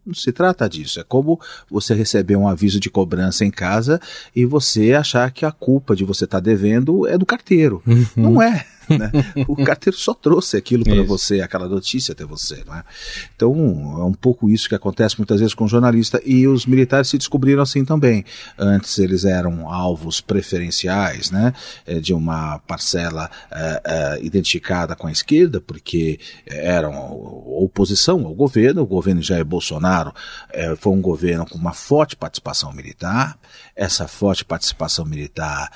não, 0.06 0.14
se 0.14 0.32
trata 0.32 0.70
disso. 0.70 1.00
É 1.00 1.04
como 1.04 1.40
você 1.70 1.94
receber 1.94 2.36
um 2.36 2.48
aviso 2.48 2.80
de 2.80 2.90
cobrança 2.90 3.44
em 3.44 3.52
casa 3.52 4.00
e 4.36 4.46
você 4.46 4.94
achar 4.94 5.32
que 5.32 5.46
a 5.46 5.52
culpa 5.52 5.96
de 5.96 6.04
você 6.04 6.26
estar 6.26 6.38
tá 6.38 6.44
devendo 6.44 7.08
é 7.08 7.18
do 7.18 7.26
carteiro. 7.26 7.82
Uhum. 7.88 8.06
Não 8.16 8.42
é. 8.42 8.66
Né? 8.94 9.12
O 9.48 9.56
carteiro 9.64 9.98
só 9.98 10.14
trouxe 10.14 10.56
aquilo 10.56 10.84
para 10.84 11.02
você, 11.04 11.42
aquela 11.42 11.68
notícia 11.68 12.12
até 12.12 12.24
você. 12.26 12.64
Não 12.66 12.76
é? 12.76 12.84
Então, 13.36 13.54
é 14.00 14.04
um 14.04 14.14
pouco 14.14 14.50
isso 14.50 14.70
que 14.70 14.76
acontece 14.76 15.18
muitas 15.18 15.40
vezes 15.40 15.54
com 15.54 15.66
o 15.66 15.68
jornalista. 15.68 16.22
E 16.26 16.48
os 16.48 16.66
militares 16.66 17.08
se 17.08 17.18
descobriram 17.18 17.62
assim 17.64 17.84
também. 17.84 18.24
Antes 18.58 19.00
eles 19.00 19.26
eram 19.26 19.70
alvos 19.72 20.22
preferenciais 20.22 21.32
né, 21.32 21.54
eh, 21.86 22.00
de 22.00 22.14
uma 22.14 22.60
parcela 22.60 23.30
uh, 23.52 24.20
uh, 24.20 24.26
identificada 24.26 24.96
com 24.96 25.08
a 25.08 25.12
esquerda, 25.12 25.60
porque 25.60 26.20
eram 26.48 26.94
oposição 27.62 28.26
ao 28.26 28.34
governo. 28.34 28.82
O 28.82 28.88
governo 28.88 29.22
Jair 29.22 29.46
Bolsonaro 29.46 30.10
uh, 30.10 30.76
foi 30.78 30.94
um 30.94 31.02
governo 31.02 31.46
com 31.46 31.58
uma 31.58 31.74
forte 31.74 32.16
participação 32.16 32.72
militar. 32.74 33.38
Essa 33.76 34.08
forte 34.08 34.46
participação 34.46 35.06
militar 35.06 35.72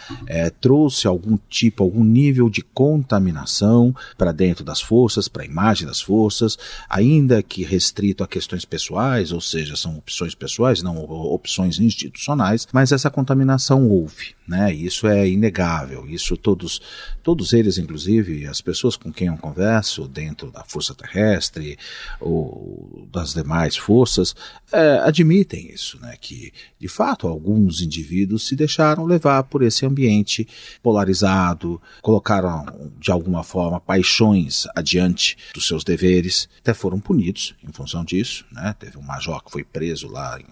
trouxe 0.62 1.08
algum 1.08 1.38
tipo, 1.50 1.84
algum 1.84 2.04
nível 2.04 2.50
de 2.50 2.62
contaminação 2.98 3.96
para 4.18 4.32
dentro 4.32 4.64
das 4.64 4.82
forças, 4.82 5.28
para 5.28 5.44
a 5.44 5.46
imagem 5.46 5.86
das 5.86 6.02
forças, 6.02 6.58
ainda 6.90 7.44
que 7.44 7.64
restrito 7.64 8.24
a 8.24 8.28
questões 8.28 8.66
pessoais, 8.66 9.32
ou 9.32 9.40
seja, 9.40 9.76
são 9.76 9.98
opções 9.98 10.34
pessoais, 10.34 10.82
não 10.82 10.98
opções 10.98 11.80
institucionais, 11.80 12.68
mas 12.72 12.92
essa 12.92 13.10
contaminação 13.10 13.88
houve, 13.88 14.36
né? 14.48 14.74
Isso 14.74 15.08
é 15.08 15.28
inegável. 15.30 16.08
Isso 16.08 16.36
todos, 16.36 16.82
todos 17.22 17.54
eles, 17.54 17.78
inclusive 17.78 18.48
as 18.48 18.62
pessoas 18.62 18.96
com 18.96 19.14
quem 19.14 19.28
eu 19.28 19.38
converso 19.38 20.08
dentro 20.08 20.52
da 20.52 20.64
força 20.64 20.96
terrestre 20.96 21.78
ou 22.20 23.08
das 23.12 23.34
demais 23.34 23.78
forças, 23.78 24.36
é, 24.72 25.00
admitem 25.00 25.72
isso, 25.72 26.00
né? 26.00 26.16
Que 26.20 26.52
de 26.80 26.88
fato 26.88 27.28
alguns 27.28 27.82
indivíduos 27.82 28.48
se 28.48 28.56
deixaram 28.56 29.06
levar 29.06 29.44
por 29.44 29.62
esse 29.62 29.86
ambiente 29.86 30.48
polarizado, 30.82 31.80
colocaram 32.02 32.66
de 33.00 33.12
alguma 33.12 33.44
forma, 33.44 33.80
paixões 33.80 34.68
adiante 34.76 35.38
dos 35.54 35.68
seus 35.68 35.84
deveres, 35.84 36.50
até 36.60 36.74
foram 36.74 37.00
punidos 37.00 37.56
em 37.64 37.72
função 37.72 38.04
disso. 38.04 38.46
Né? 38.52 38.76
Teve 38.80 38.98
um 38.98 39.02
major 39.02 39.44
que 39.44 39.52
foi 39.52 39.64
preso 39.64 40.08
lá 40.08 40.40
em, 40.40 40.46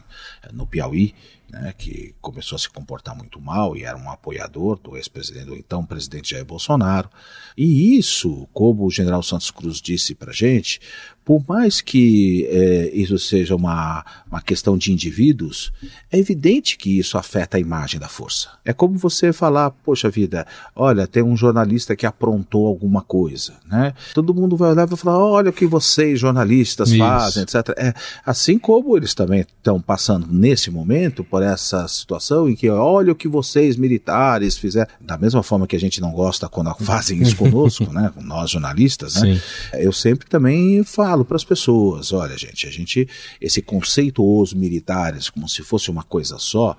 no 0.54 0.68
Piauí, 0.68 1.14
né, 1.50 1.74
que 1.78 2.14
começou 2.22 2.56
a 2.56 2.60
se 2.60 2.70
comportar 2.70 3.16
muito 3.16 3.40
mal 3.40 3.78
e 3.78 3.84
era 3.84 3.98
um 3.98 4.10
apoiador 4.10 4.80
do 4.80 4.98
ex-presidente, 4.98 5.46
do 5.46 5.56
então 5.56 5.86
presidente 5.86 6.32
Jair 6.32 6.46
Bolsonaro. 6.46 7.10
E 7.58 7.98
isso, 7.98 8.48
como 8.52 8.86
o 8.86 8.92
general 8.92 9.22
Santos 9.24 9.52
Cruz 9.52 9.82
disse 9.82 10.16
para 10.16 10.34
gente, 10.34 10.80
por 11.26 11.44
mais 11.48 11.82
que 11.82 12.48
é, 12.52 12.92
isso 12.94 13.18
seja 13.18 13.56
uma, 13.56 14.06
uma 14.30 14.40
questão 14.40 14.78
de 14.78 14.94
indivíduos, 14.94 15.74
é 16.12 16.20
evidente 16.20 16.78
que 16.78 17.00
isso 17.00 17.18
afeta 17.18 17.58
a 17.58 17.60
imagem 17.60 18.00
da 18.00 18.08
força. 18.08 18.50
É 18.64 18.72
como 18.72 18.96
você 18.96 19.34
falar, 19.34 19.72
poxa 19.72 20.08
vida, 20.08 20.46
olha, 20.76 21.08
tem 21.08 21.24
um 21.24 21.36
jornalista 21.36 21.96
que 21.96 22.06
aprontou 22.06 22.68
alguma 22.68 23.02
coisa, 23.02 23.54
né? 23.68 23.94
Todo 24.14 24.36
mundo 24.36 24.56
vai 24.56 24.72
olhar 24.72 24.86
e 24.86 24.90
vai 24.90 24.98
falar, 24.98 25.18
olha 25.18 25.50
o 25.50 25.54
que 25.54 25.66
vocês 25.66 26.20
jornalistas 26.20 26.90
isso. 26.90 27.00
fazem, 27.00 27.42
etc. 27.42 27.70
É, 27.76 27.94
assim 28.24 28.60
como 28.60 28.96
eles 28.96 29.16
também 29.16 29.42
estão 29.42 29.82
passando 29.82 30.28
nesse 30.32 30.70
momento 30.70 31.24
por 31.24 31.42
essa 31.42 31.88
situação 31.88 32.48
em 32.48 32.56
que 32.56 32.70
olha 32.70 33.14
o 33.14 33.16
que 33.16 33.28
vocês 33.28 33.76
militares 33.78 34.58
fizeram, 34.58 34.90
da 35.02 35.18
mesma 35.18 35.42
forma 35.42 35.66
que 35.66 35.76
a 35.76 35.80
gente 35.80 36.00
não 36.00 36.12
gosta 36.12 36.48
quando 36.48 36.74
fazem 36.76 37.20
isso 37.22 37.36
conosco, 37.38 37.92
né, 37.92 38.12
nós 38.22 38.52
jornalistas, 38.52 39.16
né, 39.16 39.42
eu 39.74 39.92
sempre 39.92 40.28
também 40.28 40.84
falo 40.84 41.15
para 41.24 41.38
as 41.38 41.44
pessoas, 41.44 42.12
olha 42.12 42.38
gente, 42.38 42.68
a 42.68 42.72
gente 42.72 43.08
esse 43.40 43.62
conceituoso 43.62 44.58
militares 44.58 45.30
como 45.30 45.48
se 45.48 45.62
fosse 45.64 45.90
uma 45.90 46.04
coisa 46.04 46.38
só 46.38 46.76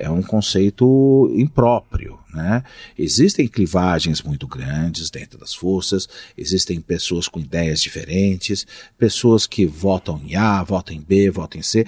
é 0.00 0.08
um 0.08 0.22
conceito 0.22 1.30
impróprio, 1.36 2.18
né? 2.32 2.64
Existem 2.98 3.46
clivagens 3.46 4.22
muito 4.22 4.46
grandes 4.46 5.10
dentro 5.10 5.38
das 5.38 5.54
forças, 5.54 6.08
existem 6.38 6.80
pessoas 6.80 7.28
com 7.28 7.38
ideias 7.38 7.82
diferentes, 7.82 8.66
pessoas 8.96 9.46
que 9.46 9.66
votam 9.66 10.18
em 10.24 10.36
A, 10.36 10.62
votam 10.62 10.96
em 10.96 11.00
B, 11.00 11.30
votam 11.30 11.60
em 11.60 11.62
C. 11.62 11.86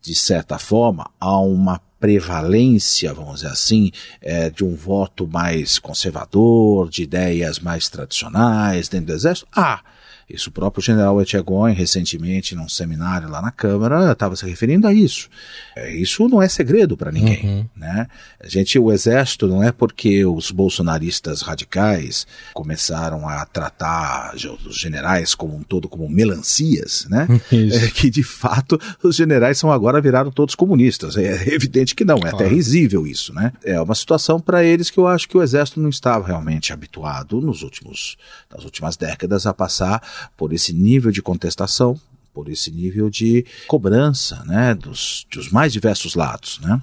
De 0.00 0.14
certa 0.14 0.56
forma, 0.56 1.10
há 1.18 1.40
uma 1.40 1.80
prevalência, 1.98 3.12
vamos 3.12 3.40
dizer 3.40 3.48
assim, 3.48 3.90
é, 4.22 4.48
de 4.48 4.64
um 4.64 4.76
voto 4.76 5.26
mais 5.26 5.80
conservador, 5.80 6.88
de 6.88 7.02
ideias 7.02 7.58
mais 7.58 7.88
tradicionais 7.88 8.88
dentro 8.88 9.06
do 9.06 9.12
exército? 9.14 9.48
Ah, 9.52 9.82
isso 10.28 10.50
o 10.50 10.52
próprio 10.52 10.82
general 10.82 11.20
Etchegoin, 11.22 11.72
recentemente, 11.72 12.54
num 12.54 12.68
seminário 12.68 13.30
lá 13.30 13.40
na 13.40 13.50
Câmara, 13.50 14.12
estava 14.12 14.36
se 14.36 14.46
referindo 14.46 14.86
a 14.86 14.92
isso. 14.92 15.28
É, 15.74 15.90
isso 15.94 16.28
não 16.28 16.42
é 16.42 16.48
segredo 16.48 16.96
para 16.96 17.10
ninguém. 17.10 17.44
Uhum. 17.44 17.66
Né? 17.74 18.06
A 18.38 18.46
gente, 18.46 18.78
o 18.78 18.92
Exército, 18.92 19.46
não 19.46 19.62
é 19.62 19.72
porque 19.72 20.24
os 20.26 20.50
bolsonaristas 20.50 21.40
radicais 21.40 22.26
começaram 22.52 23.26
a 23.26 23.46
tratar 23.46 24.34
os 24.66 24.76
generais 24.78 25.34
como 25.34 25.56
um 25.56 25.62
todo 25.62 25.88
como 25.88 26.08
melancias, 26.08 27.06
né? 27.08 27.26
É, 27.50 27.88
que 27.88 28.08
de 28.08 28.22
fato 28.22 28.78
os 29.02 29.16
generais 29.16 29.58
são 29.58 29.70
agora 29.70 30.00
viraram 30.00 30.30
todos 30.30 30.54
comunistas. 30.54 31.16
É 31.16 31.54
evidente 31.54 31.94
que 31.94 32.04
não, 32.04 32.16
é 32.16 32.20
claro. 32.20 32.36
até 32.36 32.46
risível 32.46 33.06
isso, 33.06 33.34
né? 33.34 33.52
É 33.64 33.80
uma 33.80 33.94
situação 33.94 34.40
para 34.40 34.62
eles 34.62 34.90
que 34.90 34.98
eu 34.98 35.06
acho 35.06 35.28
que 35.28 35.36
o 35.36 35.42
Exército 35.42 35.80
não 35.80 35.88
estava 35.88 36.26
realmente 36.26 36.72
habituado 36.72 37.40
nos 37.40 37.62
últimos, 37.62 38.16
nas 38.50 38.64
últimas 38.64 38.96
décadas 38.96 39.46
a 39.46 39.52
passar 39.52 40.02
por 40.36 40.52
esse 40.52 40.72
nível 40.72 41.10
de 41.10 41.22
contestação, 41.22 41.98
por 42.32 42.48
esse 42.48 42.70
nível 42.70 43.10
de 43.10 43.44
cobrança, 43.66 44.44
né, 44.44 44.74
dos, 44.74 45.26
dos 45.30 45.50
mais 45.50 45.72
diversos 45.72 46.14
lados, 46.14 46.60
né. 46.60 46.80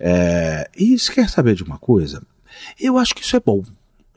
É, 0.00 0.70
e 0.76 0.98
se 0.98 1.12
quer 1.12 1.28
saber 1.28 1.54
de 1.54 1.62
uma 1.62 1.78
coisa, 1.78 2.22
eu 2.80 2.96
acho 2.96 3.14
que 3.14 3.22
isso 3.22 3.36
é 3.36 3.40
bom. 3.40 3.62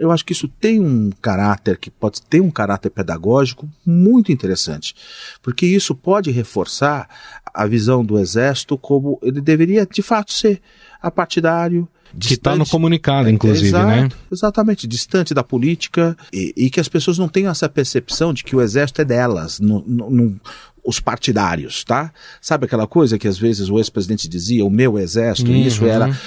Eu 0.01 0.11
acho 0.11 0.25
que 0.25 0.33
isso 0.33 0.47
tem 0.47 0.79
um 0.79 1.11
caráter 1.21 1.77
que 1.77 1.91
pode 1.91 2.23
ter 2.23 2.41
um 2.41 2.49
caráter 2.49 2.89
pedagógico 2.89 3.69
muito 3.85 4.31
interessante, 4.31 4.95
porque 5.43 5.63
isso 5.63 5.93
pode 5.93 6.31
reforçar 6.31 7.07
a 7.53 7.67
visão 7.67 8.03
do 8.03 8.17
exército 8.17 8.79
como 8.79 9.19
ele 9.21 9.39
deveria 9.39 9.85
de 9.85 10.01
fato 10.01 10.33
ser, 10.33 10.59
apartidário, 10.99 11.87
que 12.19 12.33
está 12.33 12.55
no 12.55 12.65
comunicado, 12.65 13.29
inclusive, 13.29 13.67
Exato, 13.67 13.85
né? 13.85 14.09
Exatamente, 14.31 14.87
distante 14.87 15.35
da 15.35 15.43
política 15.43 16.17
e, 16.33 16.51
e, 16.57 16.69
que 16.71 16.79
as 16.79 16.89
pessoas 16.89 17.19
não 17.19 17.29
tenham 17.29 17.51
essa 17.51 17.69
percepção 17.69 18.33
de 18.33 18.43
que 18.43 18.55
o 18.55 18.61
exército 18.61 19.01
é 19.01 19.05
delas, 19.05 19.59
no, 19.59 20.39
os 20.83 20.99
partidários, 20.99 21.83
tá? 21.83 22.11
Sabe 22.41 22.65
aquela 22.65 22.87
coisa 22.87 23.17
que 23.17 23.27
às 23.27 23.37
vezes 23.37 23.69
o 23.69 23.77
ex-presidente 23.77 24.27
dizia, 24.27 24.65
o 24.65 24.69
meu 24.69 24.97
exército, 24.97 25.51
uhum. 25.51 25.57
e 25.57 25.67
isso 25.67 25.85
era 25.85 26.17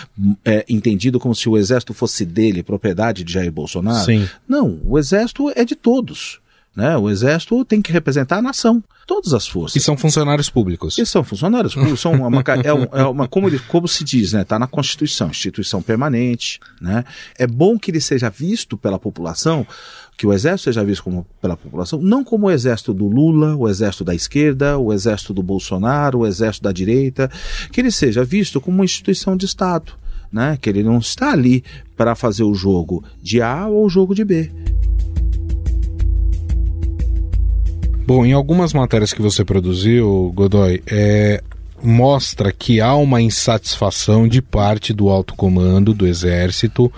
é, 0.44 0.64
entendido 0.68 1.18
como 1.18 1.34
se 1.34 1.48
o 1.48 1.56
exército 1.56 1.92
fosse 1.92 2.24
dele, 2.24 2.62
propriedade 2.62 3.24
de 3.24 3.32
Jair 3.32 3.50
Bolsonaro? 3.50 4.04
Sim. 4.04 4.28
Não, 4.48 4.80
o 4.84 4.98
exército 4.98 5.50
é 5.54 5.64
de 5.64 5.74
todos. 5.74 6.40
Né? 6.76 6.96
O 6.96 7.08
exército 7.08 7.64
tem 7.64 7.80
que 7.80 7.92
representar 7.92 8.38
a 8.38 8.42
nação, 8.42 8.82
todas 9.06 9.32
as 9.32 9.46
forças. 9.46 9.76
E 9.76 9.84
são 9.84 9.96
funcionários 9.96 10.50
públicos. 10.50 10.98
E 10.98 11.06
são 11.06 11.22
funcionários 11.22 11.72
públicos, 11.72 12.00
são 12.00 12.12
uma, 12.12 12.42
é, 12.64 12.72
uma, 12.72 12.88
é 12.92 13.04
uma 13.04 13.28
como, 13.28 13.48
ele, 13.48 13.60
como 13.60 13.86
se 13.86 14.02
diz, 14.02 14.32
né? 14.32 14.42
Está 14.42 14.58
na 14.58 14.66
Constituição, 14.66 15.28
instituição 15.28 15.80
permanente, 15.80 16.58
né? 16.80 17.04
É 17.38 17.46
bom 17.46 17.78
que 17.78 17.92
ele 17.92 18.00
seja 18.00 18.28
visto 18.28 18.76
pela 18.76 18.98
população, 18.98 19.64
que 20.16 20.26
o 20.26 20.32
exército 20.32 20.64
seja 20.64 20.84
visto 20.84 21.04
como, 21.04 21.24
pela 21.40 21.56
população, 21.56 22.00
não 22.00 22.24
como 22.24 22.46
o 22.46 22.50
exército 22.50 22.92
do 22.92 23.06
Lula, 23.06 23.54
o 23.54 23.68
exército 23.68 24.02
da 24.02 24.14
esquerda, 24.14 24.76
o 24.76 24.92
exército 24.92 25.32
do 25.32 25.44
Bolsonaro, 25.44 26.20
o 26.20 26.26
exército 26.26 26.64
da 26.64 26.72
direita, 26.72 27.30
que 27.70 27.80
ele 27.80 27.92
seja 27.92 28.24
visto 28.24 28.60
como 28.60 28.78
uma 28.78 28.84
instituição 28.84 29.36
de 29.36 29.46
Estado, 29.46 29.92
né? 30.32 30.58
Que 30.60 30.70
ele 30.70 30.82
não 30.82 30.98
está 30.98 31.30
ali 31.30 31.62
para 31.96 32.16
fazer 32.16 32.42
o 32.42 32.54
jogo 32.54 33.04
de 33.22 33.40
A 33.40 33.68
ou 33.68 33.86
o 33.86 33.88
jogo 33.88 34.12
de 34.12 34.24
B. 34.24 34.50
Bom, 38.06 38.26
em 38.26 38.32
algumas 38.32 38.74
matérias 38.74 39.14
que 39.14 39.22
você 39.22 39.44
produziu, 39.44 40.30
Godoy, 40.34 40.82
é, 40.86 41.42
mostra 41.82 42.52
que 42.52 42.80
há 42.80 42.94
uma 42.94 43.22
insatisfação 43.22 44.28
de 44.28 44.42
parte 44.42 44.92
do 44.92 45.08
alto 45.08 45.34
comando 45.34 45.94
do 45.94 46.06
Exército 46.06 46.92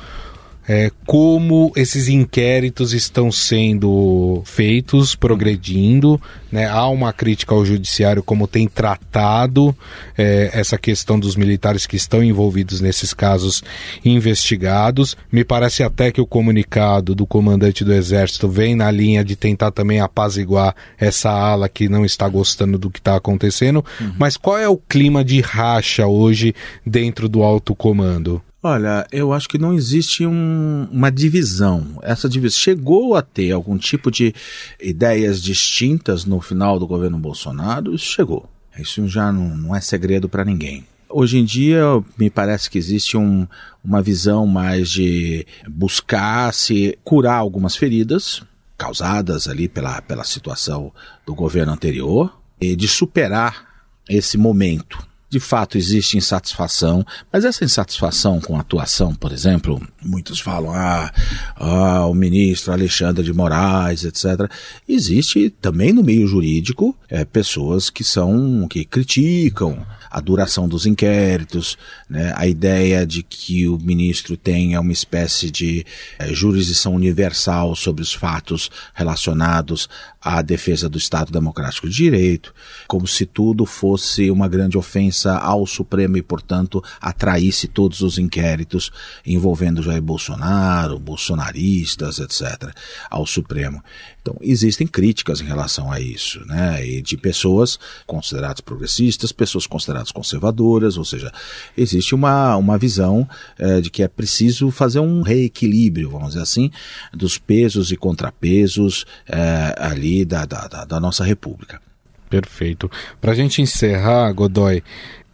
é, 0.69 0.91
como 1.07 1.73
esses 1.77 2.09
inquéritos 2.09 2.93
estão 2.93 3.31
sendo 3.31 4.43
feitos, 4.45 5.15
progredindo. 5.15 6.21
Né? 6.51 6.67
Há 6.67 6.89
uma 6.89 7.13
crítica 7.13 7.55
ao 7.55 7.65
judiciário 7.65 8.23
como 8.23 8.49
tem 8.49 8.67
tratado 8.67 9.77
é, 10.19 10.51
essa 10.53 10.77
questão 10.77 11.19
dos 11.19 11.37
militares 11.37 11.87
que 11.87 11.97
estão 11.97 12.23
envolvidos 12.23 12.81
nesses 12.81 13.15
casos 13.15 13.63
investigados. 14.05 15.17
Me 15.31 15.45
parece 15.45 15.83
até 15.85 16.11
que 16.11 16.21
o 16.21 16.27
comunicado 16.27 17.15
do 17.15 17.27
comandante 17.27 17.85
do 17.85 17.93
Exército 17.93 18.49
vem 18.49 18.75
na 18.75 18.91
linha 18.91 19.25
de 19.25 19.37
tentar 19.37 19.71
também 19.71 20.01
apaziguar 20.01 20.75
essa 20.99 21.31
ala 21.31 21.69
que 21.69 21.89
não 21.89 22.05
está 22.05 22.29
gostando 22.29 22.77
do 22.77 22.91
que 22.91 22.99
está 22.99 23.17
acontecendo. 23.17 23.85
Uhum. 24.01 24.15
Mas 24.19 24.37
qual 24.37 24.59
é 24.59 24.69
o 24.69 24.77
clima 24.77 25.25
de 25.25 25.41
racha 25.41 26.07
hoje 26.07 26.55
dentro 26.85 27.29
do 27.29 27.43
alto 27.45 27.75
comando? 27.75 28.43
Olha, 28.69 29.07
eu 29.13 29.33
acho 29.33 29.49
que 29.49 29.59
não 29.59 29.73
existe 29.73 30.27
um, 30.27 30.89
uma 30.91 31.09
divisão. 31.09 32.01
Essa 32.03 32.29
divisão 32.29 32.59
chegou 32.59 33.15
a 33.15 33.23
ter 33.23 33.53
algum 33.53 33.79
tipo 33.79 34.11
de 34.11 34.35
ideias 34.81 35.41
distintas 35.41 36.25
no 36.25 36.41
final 36.41 36.77
do 36.77 36.85
governo 36.85 37.17
Bolsonaro, 37.17 37.97
chegou. 37.97 38.51
Isso 38.77 39.07
já 39.07 39.31
não, 39.31 39.57
não 39.57 39.77
é 39.77 39.81
segredo 39.81 40.29
para 40.29 40.45
ninguém. 40.45 40.85
Hoje 41.09 41.39
em 41.39 41.45
dia, 41.45 41.81
me 42.19 42.29
parece 42.29 42.69
que 42.69 42.77
existe 42.77 43.17
um, 43.17 43.47
uma 43.85 44.03
visão 44.03 44.49
mais 44.49 44.91
de 44.91 45.47
buscar 45.69 46.53
se 46.53 46.99
curar 47.05 47.37
algumas 47.37 47.77
feridas 47.77 48.43
causadas 48.77 49.47
ali 49.47 49.69
pela, 49.69 50.03
pela 50.03 50.25
situação 50.25 50.93
do 51.25 51.37
governo 51.37 51.73
anterior 51.73 52.37
e 52.61 52.75
de 52.75 52.89
superar 52.89 53.65
esse 54.09 54.37
momento 54.37 54.99
de 55.37 55.41
fato 55.41 55.77
existe 55.77 56.17
insatisfação, 56.17 57.05
mas 57.31 57.45
essa 57.45 57.63
insatisfação 57.63 58.41
com 58.41 58.57
a 58.57 58.61
atuação, 58.61 59.15
por 59.15 59.33
exemplo, 59.33 59.87
muitos 60.03 60.41
falam, 60.41 60.73
ah, 60.73 61.13
ah, 61.57 62.07
o 62.07 62.15
ministro 62.15 62.73
Alexandre 62.73 63.23
de 63.23 63.35
Moraes, 63.35 64.05
etc. 64.05 64.51
Existe 64.89 65.51
também 65.51 65.93
no 65.93 66.03
meio 66.03 66.27
jurídico 66.27 66.97
é, 67.11 67.23
pessoas 67.23 67.91
que 67.91 68.03
são, 68.03 68.67
que 68.67 68.83
criticam 68.87 69.87
a 70.11 70.21
duração 70.21 70.69
dos 70.69 70.87
inquéritos, 70.87 71.77
né, 72.09 72.33
a 72.37 72.47
ideia 72.47 73.07
de 73.07 73.23
que 73.23 73.69
o 73.69 73.79
ministro 73.79 74.37
tenha 74.37 74.81
uma 74.81 74.93
espécie 74.93 75.51
de 75.51 75.85
é, 76.19 76.33
jurisdição 76.33 76.95
universal 76.95 77.75
sobre 77.75 78.03
os 78.03 78.13
fatos 78.13 78.71
relacionados 78.95 79.89
à 80.21 80.43
defesa 80.43 80.89
do 80.89 80.99
Estado 80.99 81.31
Democrático 81.31 81.89
de 81.89 81.95
Direito, 81.95 82.53
como 82.89 83.07
se 83.07 83.25
tudo 83.25 83.65
fosse 83.65 84.31
uma 84.31 84.49
grande 84.49 84.77
ofensa 84.77 85.39
ao 85.39 85.67
Supremo 85.67 86.17
e, 86.17 86.23
portanto, 86.23 86.83
atraísse 87.01 87.69
todos 87.69 88.01
os 88.01 88.19
inquéritos 88.19 88.91
envolvendo 89.25 89.83
Jair 89.83 90.03
Bolsonaro, 90.03 90.99
bolsonaristas, 90.99 92.19
etc., 92.19 92.75
ao 93.11 93.25
Supremo. 93.25 93.83
Então, 94.27 94.37
existem 94.41 94.89
críticas 94.89 95.41
em 95.41 95.45
relação 95.45 95.93
a 95.93 96.01
isso, 96.01 96.45
né? 96.47 96.85
E 96.85 97.01
de 97.01 97.17
pessoas 97.17 97.79
consideradas 98.05 98.61
progressistas, 98.61 99.31
pessoas 99.31 99.69
consideradas 99.69 99.96
conservadoras, 100.13 100.97
ou 100.97 101.05
seja, 101.05 101.33
existe 101.77 102.15
uma, 102.15 102.57
uma 102.57 102.79
visão 102.79 103.29
é, 103.59 103.81
de 103.81 103.91
que 103.91 104.03
é 104.03 104.09
preciso 104.09 104.71
fazer 104.71 105.01
um 105.01 105.23
reequilíbrio, 105.23 106.11
vamos 106.11 106.29
dizer 106.29 106.43
assim, 106.43 106.71
dos 107.13 107.39
pesos 107.39 107.91
e 107.91 107.97
contrapesos 107.97 109.05
é, 109.29 109.75
ali 109.79 110.25
da, 110.25 110.45
da, 110.45 110.67
da, 110.67 110.85
da 110.85 111.01
nossa 111.01 111.25
República. 111.25 111.81
Perfeito. 112.29 112.91
Para 113.21 113.33
a 113.33 113.35
gente 113.35 113.63
encerrar, 113.63 114.33
Godoy, 114.33 114.83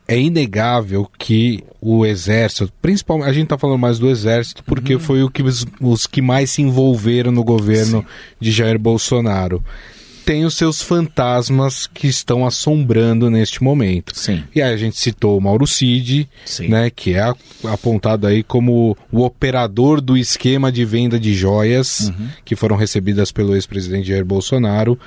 é 0.06 0.18
inegável 0.18 1.08
que 1.18 1.64
o 1.80 2.04
exército, 2.04 2.70
principalmente 2.82 3.28
a 3.28 3.32
gente 3.32 3.44
está 3.44 3.58
falando 3.58 3.78
mais 3.78 3.98
do 3.98 4.10
exército 4.10 4.62
porque 4.64 4.94
uhum. 4.94 5.00
foi 5.00 5.22
o 5.22 5.30
que 5.30 5.42
os, 5.42 5.64
os, 5.80 6.06
que 6.06 6.20
mais 6.20 6.50
se 6.50 6.62
envolveram 6.62 7.32
no 7.32 7.42
governo 7.42 8.00
Sim. 8.00 8.06
de 8.40 8.52
Jair 8.52 8.78
Bolsonaro. 8.78 9.62
Tem 10.24 10.44
os 10.44 10.54
seus 10.56 10.80
fantasmas 10.80 11.86
que 11.86 12.06
estão 12.06 12.46
assombrando 12.46 13.30
neste 13.30 13.62
momento. 13.62 14.12
Sim. 14.16 14.44
E 14.54 14.62
aí 14.62 14.72
a 14.72 14.76
gente 14.76 14.96
citou 14.98 15.36
o 15.36 15.40
Mauro 15.40 15.66
Cid, 15.66 16.28
Sim. 16.44 16.68
né, 16.68 16.90
que 16.90 17.14
é 17.14 17.32
apontado 17.70 18.26
aí 18.26 18.42
como 18.42 18.96
o 19.10 19.22
operador 19.22 20.00
do 20.00 20.16
esquema 20.16 20.70
de 20.72 20.84
venda 20.84 21.18
de 21.18 21.34
joias 21.34 22.08
Uhum. 22.08 22.28
que 22.44 22.56
foram 22.56 22.76
recebidas 22.76 23.30
pelo 23.32 23.54
ex-presidente 23.54 24.08
Jair 24.08 24.24
Bolsonaro. 24.24 24.98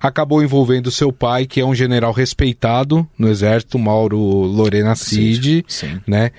Acabou 0.00 0.42
envolvendo 0.42 0.90
seu 0.90 1.12
pai, 1.12 1.46
que 1.46 1.60
é 1.60 1.64
um 1.64 1.74
general 1.74 2.12
respeitado 2.12 3.06
no 3.18 3.28
exército, 3.28 3.78
Mauro 3.78 4.18
Lorena 4.18 4.94
Cid, 4.94 5.64
Sim. 5.68 6.00
né? 6.06 6.30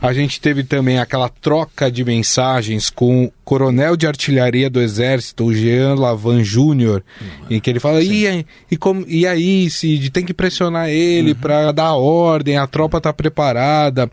A 0.00 0.12
gente 0.12 0.40
teve 0.40 0.62
também 0.62 0.98
aquela 0.98 1.28
troca 1.28 1.90
de 1.90 2.04
mensagens 2.04 2.90
com 2.90 3.24
o 3.24 3.32
coronel 3.44 3.96
de 3.96 4.06
artilharia 4.06 4.68
do 4.68 4.80
Exército, 4.80 5.44
o 5.46 5.54
Jean 5.54 5.94
Lavan 5.94 6.44
Júnior, 6.44 7.02
em 7.48 7.58
que 7.58 7.70
ele 7.70 7.80
fala: 7.80 8.02
e, 8.02 8.26
aí- 8.26 8.46
e, 8.70 8.76
como, 8.76 9.04
e 9.08 9.26
aí, 9.26 9.70
Cid, 9.70 10.10
tem 10.10 10.24
que 10.24 10.34
pressionar 10.34 10.88
ele 10.90 11.34
para 11.34 11.72
dar 11.72 11.94
ordem, 11.94 12.58
a 12.58 12.66
tropa 12.66 13.00
tá 13.00 13.12
preparada. 13.12 14.10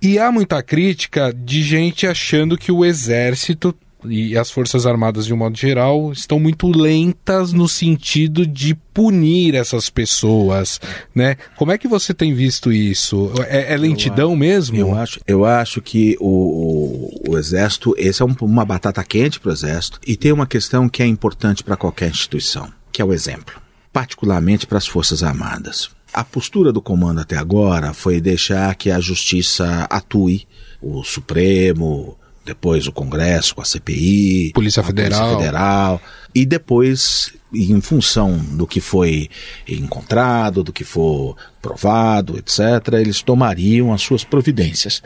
E 0.00 0.18
há 0.20 0.30
muita 0.30 0.62
crítica 0.62 1.34
de 1.36 1.62
gente 1.64 2.06
achando 2.06 2.56
que 2.56 2.70
o 2.70 2.84
Exército 2.84 3.74
e 4.04 4.36
as 4.36 4.50
Forças 4.50 4.86
Armadas, 4.86 5.26
de 5.26 5.34
um 5.34 5.36
modo 5.36 5.56
geral, 5.56 6.12
estão 6.12 6.38
muito 6.38 6.68
lentas 6.68 7.52
no 7.52 7.68
sentido 7.68 8.46
de 8.46 8.74
punir 8.74 9.54
essas 9.54 9.90
pessoas, 9.90 10.80
né? 11.14 11.36
Como 11.56 11.72
é 11.72 11.78
que 11.78 11.88
você 11.88 12.12
tem 12.14 12.32
visto 12.34 12.70
isso? 12.72 13.32
É, 13.48 13.74
é 13.74 13.76
lentidão 13.76 14.36
mesmo? 14.36 14.76
Eu 14.76 14.94
acho, 14.94 15.20
eu 15.26 15.44
acho 15.44 15.80
que 15.80 16.16
o, 16.20 17.22
o, 17.26 17.32
o 17.32 17.38
Exército, 17.38 17.94
esse 17.98 18.22
é 18.22 18.24
um- 18.24 18.36
uma 18.42 18.64
batata 18.64 19.02
quente 19.04 19.40
para 19.40 19.50
o 19.50 19.52
Exército, 19.52 20.00
e 20.06 20.16
tem 20.16 20.32
uma 20.32 20.46
questão 20.46 20.88
que 20.88 21.02
é 21.02 21.06
importante 21.06 21.62
para 21.64 21.76
qualquer 21.76 22.10
instituição, 22.10 22.68
que 22.92 23.00
é 23.00 23.04
o 23.04 23.12
exemplo, 23.12 23.54
particularmente 23.92 24.66
para 24.66 24.78
as 24.78 24.86
Forças 24.86 25.22
Armadas. 25.22 25.90
A 26.12 26.24
postura 26.24 26.72
do 26.72 26.80
comando 26.80 27.20
até 27.20 27.36
agora 27.36 27.92
foi 27.92 28.20
deixar 28.20 28.74
que 28.74 28.90
a 28.90 28.98
Justiça 28.98 29.86
atue, 29.90 30.46
o 30.80 31.04
Supremo, 31.04 32.17
depois 32.48 32.86
o 32.86 32.92
Congresso 32.92 33.54
com 33.54 33.60
a 33.60 33.64
CPI, 33.64 34.52
Polícia 34.54 34.82
Federal. 34.82 35.38
Federal, 35.38 36.02
e 36.34 36.46
depois, 36.46 37.34
em 37.52 37.78
função 37.82 38.38
do 38.38 38.66
que 38.66 38.80
foi 38.80 39.28
encontrado, 39.68 40.64
do 40.64 40.72
que 40.72 40.82
for 40.82 41.36
provado, 41.60 42.38
etc., 42.38 42.94
eles 42.94 43.20
tomariam 43.20 43.92
as 43.92 44.00
suas 44.00 44.24
providências. 44.24 45.02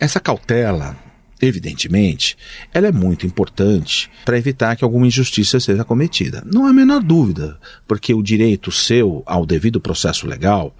Essa 0.00 0.18
cautela, 0.18 0.96
evidentemente, 1.40 2.36
ela 2.74 2.88
é 2.88 2.92
muito 2.92 3.24
importante 3.24 4.10
para 4.24 4.36
evitar 4.36 4.74
que 4.74 4.82
alguma 4.82 5.06
injustiça 5.06 5.60
seja 5.60 5.84
cometida. 5.84 6.42
Não 6.44 6.66
há 6.66 6.70
a 6.70 6.74
menor 6.74 7.00
dúvida, 7.00 7.56
porque 7.86 8.12
o 8.12 8.22
direito 8.22 8.72
seu 8.72 9.22
ao 9.26 9.46
devido 9.46 9.80
processo 9.80 10.26
legal 10.26 10.74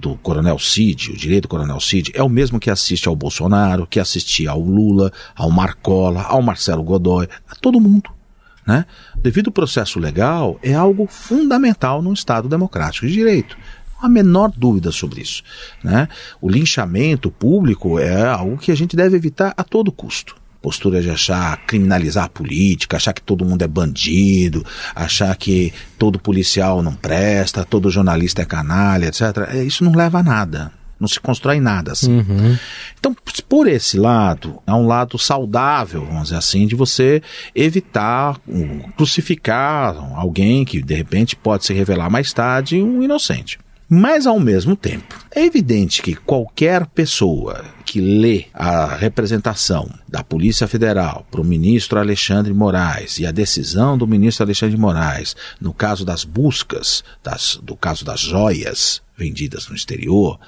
do 0.00 0.16
Coronel 0.16 0.58
Cid, 0.58 1.10
o 1.10 1.16
direito 1.16 1.42
do 1.42 1.48
Coronel 1.48 1.78
Cid, 1.78 2.10
é 2.14 2.22
o 2.22 2.28
mesmo 2.28 2.58
que 2.58 2.70
assiste 2.70 3.06
ao 3.06 3.14
Bolsonaro, 3.14 3.86
que 3.86 4.00
assistia 4.00 4.50
ao 4.50 4.60
Lula, 4.60 5.12
ao 5.36 5.50
Marcola, 5.50 6.22
ao 6.22 6.40
Marcelo 6.40 6.82
Godoy, 6.82 7.28
a 7.48 7.54
todo 7.54 7.78
mundo. 7.78 8.10
Né? 8.66 8.86
Devido 9.16 9.52
processo 9.52 9.98
legal 9.98 10.58
é 10.62 10.74
algo 10.74 11.06
fundamental 11.06 12.00
num 12.00 12.12
Estado 12.12 12.48
democrático 12.48 13.06
de 13.06 13.12
direito. 13.12 13.56
Não 13.94 14.02
há 14.02 14.06
a 14.06 14.08
menor 14.08 14.50
dúvida 14.56 14.90
sobre 14.90 15.20
isso. 15.20 15.42
Né? 15.84 16.08
O 16.40 16.48
linchamento 16.48 17.30
público 17.30 17.98
é 17.98 18.24
algo 18.24 18.56
que 18.56 18.72
a 18.72 18.74
gente 18.74 18.96
deve 18.96 19.16
evitar 19.16 19.52
a 19.56 19.62
todo 19.62 19.92
custo. 19.92 20.39
Postura 20.62 21.00
de 21.00 21.10
achar, 21.10 21.56
criminalizar 21.66 22.24
a 22.24 22.28
política, 22.28 22.96
achar 22.96 23.12
que 23.14 23.22
todo 23.22 23.44
mundo 23.44 23.62
é 23.62 23.68
bandido, 23.68 24.64
achar 24.94 25.34
que 25.36 25.72
todo 25.98 26.18
policial 26.18 26.82
não 26.82 26.94
presta, 26.94 27.64
todo 27.64 27.90
jornalista 27.90 28.42
é 28.42 28.44
canalha, 28.44 29.06
etc. 29.06 29.22
É, 29.48 29.64
Isso 29.64 29.82
não 29.84 29.94
leva 29.94 30.18
a 30.18 30.22
nada. 30.22 30.72
Não 31.00 31.08
se 31.08 31.18
constrói 31.18 31.60
nada 31.60 31.92
assim. 31.92 32.18
Então, 32.98 33.16
por 33.48 33.66
esse 33.66 33.96
lado, 33.96 34.60
é 34.66 34.72
um 34.74 34.86
lado 34.86 35.18
saudável, 35.18 36.04
vamos 36.04 36.24
dizer 36.24 36.36
assim, 36.36 36.66
de 36.66 36.74
você 36.74 37.22
evitar 37.54 38.36
um, 38.46 38.80
crucificar 38.90 39.96
alguém 40.14 40.62
que 40.62 40.82
de 40.82 40.94
repente 40.94 41.34
pode 41.34 41.64
se 41.64 41.72
revelar 41.72 42.10
mais 42.10 42.34
tarde 42.34 42.82
um 42.82 43.02
inocente. 43.02 43.58
Mas, 43.92 44.24
ao 44.24 44.38
mesmo 44.38 44.76
tempo, 44.76 45.18
é 45.34 45.44
evidente 45.44 46.00
que 46.00 46.14
qualquer 46.14 46.86
pessoa 46.86 47.64
que 47.84 48.00
lê 48.00 48.46
a 48.54 48.94
representação 48.94 49.92
da 50.08 50.22
Polícia 50.22 50.68
Federal 50.68 51.26
para 51.28 51.40
o 51.40 51.44
ministro 51.44 51.98
Alexandre 51.98 52.54
Moraes 52.54 53.18
e 53.18 53.26
a 53.26 53.32
decisão 53.32 53.98
do 53.98 54.06
ministro 54.06 54.44
Alexandre 54.44 54.76
Moraes 54.76 55.34
no 55.60 55.74
caso 55.74 56.04
das 56.04 56.22
buscas, 56.22 57.02
das, 57.20 57.58
do 57.60 57.74
caso 57.74 58.04
das 58.04 58.20
joias 58.20 59.02
vendidas 59.18 59.66
no 59.66 59.74
exterior, 59.74 60.38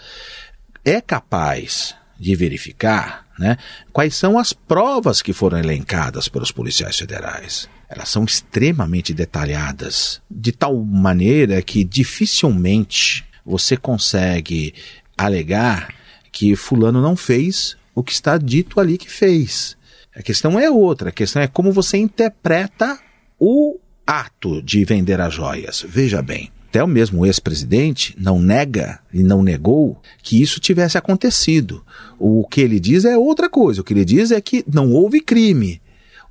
é 0.84 1.00
capaz 1.00 1.96
de 2.20 2.36
verificar 2.36 3.26
né, 3.36 3.56
quais 3.92 4.14
são 4.14 4.38
as 4.38 4.52
provas 4.52 5.20
que 5.20 5.32
foram 5.32 5.58
elencadas 5.58 6.28
pelos 6.28 6.52
policiais 6.52 6.96
federais. 6.96 7.68
Elas 7.88 8.08
são 8.08 8.22
extremamente 8.22 9.12
detalhadas, 9.12 10.22
de 10.30 10.52
tal 10.52 10.76
maneira 10.76 11.60
que 11.60 11.82
dificilmente 11.82 13.31
você 13.44 13.76
consegue 13.76 14.74
alegar 15.16 15.94
que 16.30 16.56
fulano 16.56 17.02
não 17.02 17.16
fez 17.16 17.76
o 17.94 18.02
que 18.02 18.12
está 18.12 18.38
dito 18.38 18.80
ali 18.80 18.96
que 18.96 19.10
fez. 19.10 19.76
A 20.14 20.22
questão 20.22 20.58
é 20.58 20.70
outra, 20.70 21.10
a 21.10 21.12
questão 21.12 21.42
é 21.42 21.46
como 21.46 21.72
você 21.72 21.96
interpreta 21.96 22.98
o 23.38 23.78
ato 24.06 24.62
de 24.62 24.84
vender 24.84 25.20
as 25.20 25.34
joias. 25.34 25.84
Veja 25.86 26.22
bem, 26.22 26.50
até 26.72 26.82
o 26.82 26.88
mesmo 26.88 27.26
ex-presidente 27.26 28.16
não 28.18 28.38
nega 28.38 28.98
e 29.12 29.22
não 29.22 29.42
negou 29.42 30.00
que 30.22 30.40
isso 30.40 30.58
tivesse 30.58 30.96
acontecido. 30.96 31.84
O 32.18 32.48
que 32.48 32.62
ele 32.62 32.80
diz 32.80 33.04
é 33.04 33.14
outra 33.14 33.50
coisa. 33.50 33.82
O 33.82 33.84
que 33.84 33.92
ele 33.92 34.06
diz 34.06 34.30
é 34.30 34.40
que 34.40 34.64
não 34.66 34.90
houve 34.90 35.20
crime. 35.20 35.81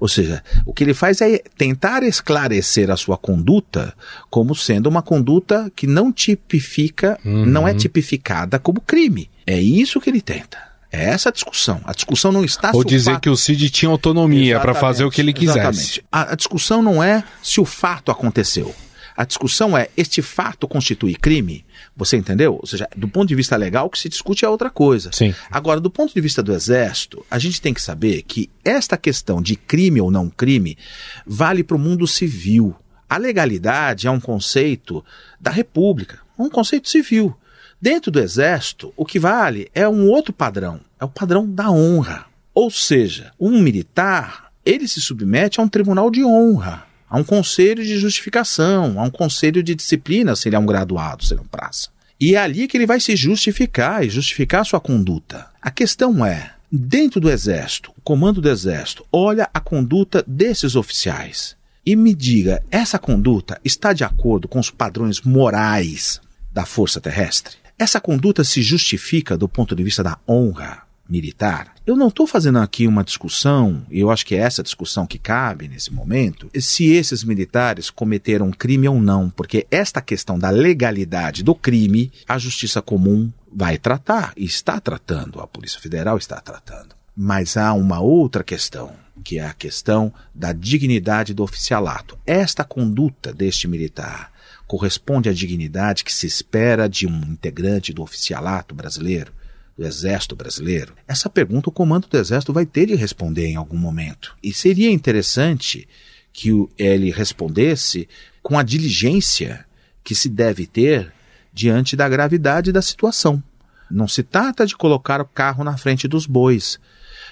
Ou 0.01 0.07
seja, 0.07 0.43
o 0.65 0.73
que 0.73 0.83
ele 0.83 0.95
faz 0.95 1.21
é 1.21 1.37
tentar 1.55 2.01
esclarecer 2.01 2.89
a 2.89 2.97
sua 2.97 3.17
conduta 3.17 3.93
como 4.31 4.55
sendo 4.55 4.87
uma 4.87 5.03
conduta 5.03 5.71
que 5.75 5.85
não 5.85 6.11
tipifica, 6.11 7.19
não 7.23 7.67
é 7.67 7.73
tipificada 7.75 8.57
como 8.57 8.81
crime. 8.81 9.29
É 9.45 9.61
isso 9.61 10.01
que 10.01 10.09
ele 10.09 10.19
tenta. 10.19 10.57
É 10.91 11.05
essa 11.05 11.29
a 11.29 11.31
discussão. 11.31 11.79
A 11.85 11.93
discussão 11.93 12.31
não 12.31 12.43
está 12.43 12.71
Ou 12.73 12.83
dizer 12.83 13.11
fato- 13.11 13.21
que 13.21 13.29
o 13.29 13.37
Cid 13.37 13.69
tinha 13.69 13.89
autonomia 13.89 14.59
para 14.59 14.73
fazer 14.73 15.05
o 15.05 15.11
que 15.11 15.21
ele 15.21 15.31
quisesse. 15.33 15.59
Exatamente. 15.59 16.03
A, 16.11 16.31
a 16.33 16.35
discussão 16.35 16.81
não 16.81 17.01
é 17.01 17.23
se 17.43 17.61
o 17.61 17.65
fato 17.65 18.11
aconteceu. 18.11 18.73
A 19.21 19.25
discussão 19.25 19.77
é 19.77 19.87
este 19.95 20.19
fato 20.19 20.67
constitui 20.67 21.13
crime? 21.13 21.63
Você 21.95 22.17
entendeu? 22.17 22.55
Ou 22.55 22.65
seja, 22.65 22.89
do 22.97 23.07
ponto 23.07 23.27
de 23.27 23.35
vista 23.35 23.55
legal, 23.55 23.85
o 23.85 23.89
que 23.91 23.99
se 23.99 24.09
discute 24.09 24.43
é 24.43 24.49
outra 24.49 24.71
coisa. 24.71 25.11
Sim. 25.13 25.31
Agora, 25.51 25.79
do 25.79 25.91
ponto 25.91 26.11
de 26.11 26.19
vista 26.19 26.41
do 26.41 26.51
Exército, 26.51 27.23
a 27.29 27.37
gente 27.37 27.61
tem 27.61 27.71
que 27.71 27.83
saber 27.83 28.23
que 28.23 28.49
esta 28.65 28.97
questão 28.97 29.39
de 29.39 29.55
crime 29.55 30.01
ou 30.01 30.09
não 30.09 30.27
crime 30.27 30.75
vale 31.23 31.63
para 31.63 31.77
o 31.77 31.79
mundo 31.79 32.07
civil. 32.07 32.75
A 33.07 33.15
legalidade 33.15 34.07
é 34.07 34.09
um 34.09 34.19
conceito 34.19 35.05
da 35.39 35.51
República, 35.51 36.17
um 36.35 36.49
conceito 36.49 36.89
civil. 36.89 37.37
Dentro 37.79 38.09
do 38.09 38.19
Exército, 38.19 38.91
o 38.97 39.05
que 39.05 39.19
vale 39.19 39.69
é 39.75 39.87
um 39.87 40.09
outro 40.09 40.33
padrão, 40.33 40.81
é 40.99 41.05
o 41.05 41.09
padrão 41.09 41.47
da 41.47 41.69
honra. 41.69 42.25
Ou 42.55 42.71
seja, 42.71 43.31
um 43.39 43.61
militar, 43.61 44.51
ele 44.65 44.87
se 44.87 44.99
submete 44.99 45.59
a 45.59 45.63
um 45.63 45.69
tribunal 45.69 46.09
de 46.09 46.25
honra, 46.25 46.89
a 47.11 47.17
um 47.17 47.25
conselho 47.25 47.83
de 47.83 47.97
justificação, 47.97 48.97
a 48.97 49.03
um 49.03 49.11
conselho 49.11 49.61
de 49.61 49.75
disciplina, 49.75 50.33
se 50.33 50.47
ele 50.47 50.55
é 50.55 50.59
um 50.59 50.65
graduado, 50.65 51.25
se 51.25 51.33
ele 51.33 51.41
é 51.41 51.43
um 51.43 51.47
praça. 51.47 51.89
E 52.17 52.35
é 52.35 52.37
ali 52.37 52.69
que 52.69 52.77
ele 52.77 52.85
vai 52.85 53.01
se 53.01 53.17
justificar 53.17 54.05
e 54.05 54.09
justificar 54.09 54.65
sua 54.65 54.79
conduta. 54.79 55.47
A 55.61 55.69
questão 55.69 56.25
é, 56.25 56.53
dentro 56.71 57.19
do 57.19 57.29
Exército, 57.29 57.91
o 57.97 58.01
comando 58.01 58.39
do 58.39 58.49
Exército, 58.49 59.05
olha 59.11 59.49
a 59.53 59.59
conduta 59.59 60.23
desses 60.25 60.77
oficiais 60.77 61.57
e 61.85 61.97
me 61.97 62.15
diga, 62.15 62.63
essa 62.71 62.97
conduta 62.97 63.59
está 63.65 63.91
de 63.91 64.05
acordo 64.05 64.47
com 64.47 64.59
os 64.59 64.69
padrões 64.69 65.19
morais 65.19 66.21
da 66.53 66.65
Força 66.65 67.01
Terrestre? 67.01 67.57
Essa 67.77 67.99
conduta 67.99 68.41
se 68.45 68.61
justifica 68.61 69.37
do 69.37 69.49
ponto 69.49 69.75
de 69.75 69.83
vista 69.83 70.01
da 70.01 70.17
honra 70.25 70.83
militar? 71.11 71.75
Eu 71.85 71.97
não 71.97 72.07
estou 72.07 72.25
fazendo 72.25 72.59
aqui 72.59 72.87
uma 72.87 73.03
discussão, 73.03 73.85
e 73.91 73.99
eu 73.99 74.09
acho 74.09 74.25
que 74.25 74.33
é 74.33 74.39
essa 74.39 74.63
discussão 74.63 75.05
que 75.05 75.19
cabe 75.19 75.67
nesse 75.67 75.91
momento, 75.93 76.49
se 76.57 76.89
esses 76.89 77.23
militares 77.23 77.89
cometeram 77.89 78.49
crime 78.51 78.87
ou 78.87 79.01
não, 79.01 79.29
porque 79.29 79.67
esta 79.69 80.01
questão 80.01 80.39
da 80.39 80.49
legalidade 80.49 81.43
do 81.43 81.53
crime, 81.53 82.11
a 82.27 82.37
justiça 82.37 82.81
comum 82.81 83.29
vai 83.51 83.77
tratar, 83.77 84.31
e 84.37 84.45
está 84.45 84.79
tratando, 84.79 85.41
a 85.41 85.47
Polícia 85.47 85.81
Federal 85.81 86.17
está 86.17 86.39
tratando. 86.39 86.95
Mas 87.15 87.57
há 87.57 87.73
uma 87.73 87.99
outra 87.99 88.43
questão, 88.43 88.93
que 89.21 89.37
é 89.37 89.45
a 89.45 89.53
questão 89.53 90.13
da 90.33 90.53
dignidade 90.53 91.33
do 91.33 91.43
oficialato. 91.43 92.17
Esta 92.25 92.63
conduta 92.63 93.33
deste 93.33 93.67
militar 93.67 94.31
corresponde 94.65 95.27
à 95.27 95.33
dignidade 95.33 96.05
que 96.05 96.13
se 96.13 96.25
espera 96.25 96.87
de 96.87 97.05
um 97.05 97.17
integrante 97.23 97.91
do 97.91 98.01
oficialato 98.01 98.73
brasileiro, 98.73 99.33
do 99.81 99.87
Exército 99.87 100.35
Brasileiro? 100.35 100.93
Essa 101.07 101.29
pergunta 101.29 101.69
o 101.69 101.71
comando 101.71 102.07
do 102.07 102.17
Exército 102.17 102.53
vai 102.53 102.65
ter 102.65 102.85
de 102.85 102.95
responder 102.95 103.47
em 103.47 103.55
algum 103.55 103.77
momento. 103.77 104.35
E 104.43 104.53
seria 104.53 104.91
interessante 104.91 105.87
que 106.31 106.51
ele 106.77 107.09
respondesse 107.09 108.07
com 108.43 108.59
a 108.59 108.63
diligência 108.63 109.65
que 110.03 110.13
se 110.13 110.29
deve 110.29 110.67
ter 110.67 111.11
diante 111.51 111.95
da 111.95 112.07
gravidade 112.07 112.71
da 112.71 112.81
situação. 112.81 113.43
Não 113.89 114.07
se 114.07 114.23
trata 114.23 114.65
de 114.65 114.77
colocar 114.77 115.19
o 115.19 115.25
carro 115.25 115.63
na 115.63 115.75
frente 115.75 116.07
dos 116.07 116.25
bois, 116.25 116.79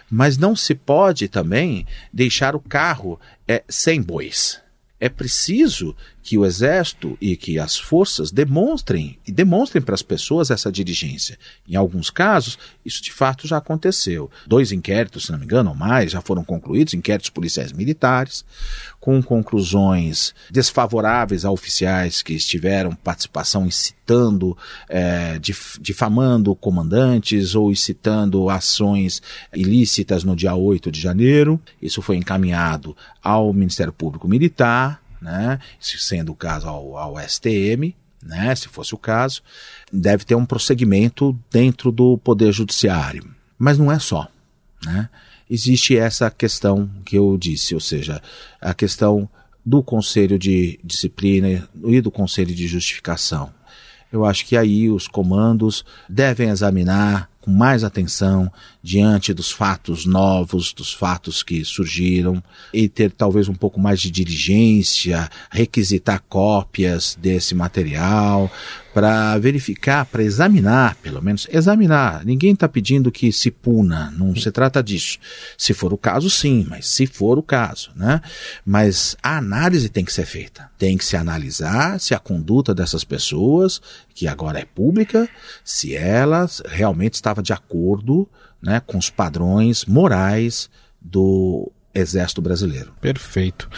mas 0.10 0.38
não 0.38 0.56
se 0.56 0.74
pode 0.74 1.28
também 1.28 1.86
deixar 2.12 2.56
o 2.56 2.60
carro 2.60 3.20
é, 3.48 3.64
sem 3.70 4.02
bois. 4.02 4.60
É 5.00 5.08
preciso 5.08 5.96
que 6.22 6.38
o 6.38 6.46
Exército 6.46 7.18
e 7.22 7.36
que 7.36 7.58
as 7.58 7.78
forças 7.78 8.32
demonstrem 8.32 9.18
e 9.26 9.32
demonstrem 9.32 9.82
para 9.82 9.96
as 9.96 10.02
pessoas 10.02 10.52
essa 10.52 10.72
diligência. 10.72 11.40
Em 11.68 11.76
alguns 11.76 12.10
casos, 12.10 12.58
isso 12.86 13.02
de 13.02 13.12
fato 13.12 13.48
já 13.48 13.58
aconteceu. 13.58 14.30
Dois 14.46 14.72
inquéritos, 14.72 15.26
se 15.26 15.32
não 15.32 15.40
me 15.40 15.46
engano, 15.46 15.70
ou 15.70 15.76
mais, 15.76 16.12
já 16.12 16.22
foram 16.22 16.44
concluídos, 16.44 16.94
inquéritos 16.94 17.30
policiais 17.30 17.72
militares, 17.72 18.44
com 19.00 19.24
conclusões 19.24 20.36
desfavoráveis 20.52 21.46
a 21.46 21.52
oficiais 21.52 22.22
que 22.22 22.34
estiveram 22.34 22.94
participação 22.94 23.66
incitando, 23.66 24.58
é, 24.90 25.40
dif 25.40 25.80
difamando 25.80 26.54
comandantes 26.56 27.56
ou 27.56 27.72
incitando 27.72 28.50
ações 28.50 29.22
ilícitas 29.54 30.24
no 30.24 30.36
dia 30.36 30.54
8 30.54 30.92
de 30.92 31.00
janeiro. 31.00 31.60
Isso 31.82 32.02
foi 32.02 32.18
encaminhado 32.18 32.96
ao 33.24 33.54
Ministério 33.54 33.94
Público 33.94 34.28
Militar 34.28 34.89
né? 35.22 35.60
sendo 35.80 36.32
o 36.32 36.36
caso 36.36 36.68
ao, 36.68 36.98
ao 36.98 37.20
STM, 37.20 37.96
né? 38.24 38.54
se 38.56 38.68
fosse 38.68 38.94
o 38.94 38.98
caso, 38.98 39.42
deve 39.92 40.26
ter 40.26 40.36
um 40.36 40.46
prosseguimento 40.46 41.38
dentro 41.52 41.92
do 41.92 42.18
Poder 42.18 42.52
Judiciário. 42.52 43.30
Mas 43.58 43.78
não 43.78 43.92
é 43.92 44.00
só. 44.00 44.28
Né? 44.84 45.10
Existe 45.50 45.98
essa 45.98 46.30
questão 46.30 46.90
que 47.06 47.18
eu 47.18 47.38
disse, 47.38 47.74
ou 47.74 47.82
seja, 47.82 48.22
a 48.62 48.74
questão 48.74 49.28
do 49.66 49.84
Conselho 49.84 50.40
de 50.40 50.80
Disciplina 50.84 51.68
e 51.84 52.02
do 52.02 52.10
Conselho 52.10 52.54
de 52.54 52.68
Justificação. 52.68 53.52
Eu 54.12 54.26
acho 54.26 54.46
que 54.46 54.58
aí 54.58 54.90
os 54.90 55.08
comandos 55.08 55.86
devem 56.08 56.50
examinar 56.50 57.30
com 57.42 57.52
mais 57.52 57.84
atenção 57.84 58.52
diante 58.82 59.34
dos 59.34 59.52
fatos 59.52 60.06
novos, 60.06 60.74
dos 60.74 60.94
fatos 60.94 61.42
que 61.42 61.64
surgiram, 61.64 62.44
e 62.74 62.90
ter 62.90 63.12
talvez 63.12 63.48
um 63.48 63.54
pouco 63.54 63.80
mais 63.80 64.02
de 64.02 64.12
diligência, 64.12 65.30
requisitar 65.50 66.24
cópias 66.28 67.18
desse 67.20 67.56
material, 67.56 68.52
para 69.00 69.38
verificar, 69.38 70.04
para 70.04 70.22
examinar, 70.22 70.96
pelo 70.96 71.22
menos 71.22 71.48
examinar. 71.50 72.26
Ninguém 72.26 72.52
está 72.52 72.68
pedindo 72.68 73.10
que 73.10 73.32
se 73.32 73.50
puna, 73.50 74.12
não 74.18 74.36
se 74.36 74.52
trata 74.52 74.84
disso. 74.84 75.18
Se 75.58 75.74
for 75.74 75.94
o 75.94 75.98
caso, 75.98 76.30
sim, 76.30 76.66
mas 76.68 76.86
se 76.86 77.08
for 77.08 77.40
o 77.40 77.42
caso, 77.42 77.92
né? 77.96 78.20
Mas 78.66 79.16
a 79.24 79.38
análise 79.38 79.88
tem 79.88 80.04
que 80.04 80.12
ser 80.12 80.26
feita. 80.26 80.70
Tem 80.78 80.98
que 80.98 81.06
se 81.06 81.16
analisar 81.16 81.98
se 81.98 82.14
a 82.14 82.20
conduta 82.20 82.76
dessas 82.76 83.06
pessoas, 83.06 83.82
que 84.14 84.28
agora 84.28 84.60
é 84.60 84.66
pública, 84.66 85.30
se 85.64 85.96
elas 85.96 86.62
realmente 86.68 87.14
estava 87.14 87.42
de 87.42 87.54
acordo 87.54 88.28
né, 88.62 88.82
com 88.86 88.98
os 88.98 89.10
padrões 89.10 89.86
morais 89.86 90.70
do 91.00 91.72
Exército 91.94 92.42
Brasileiro. 92.42 92.92
Perfeito. 93.02 93.70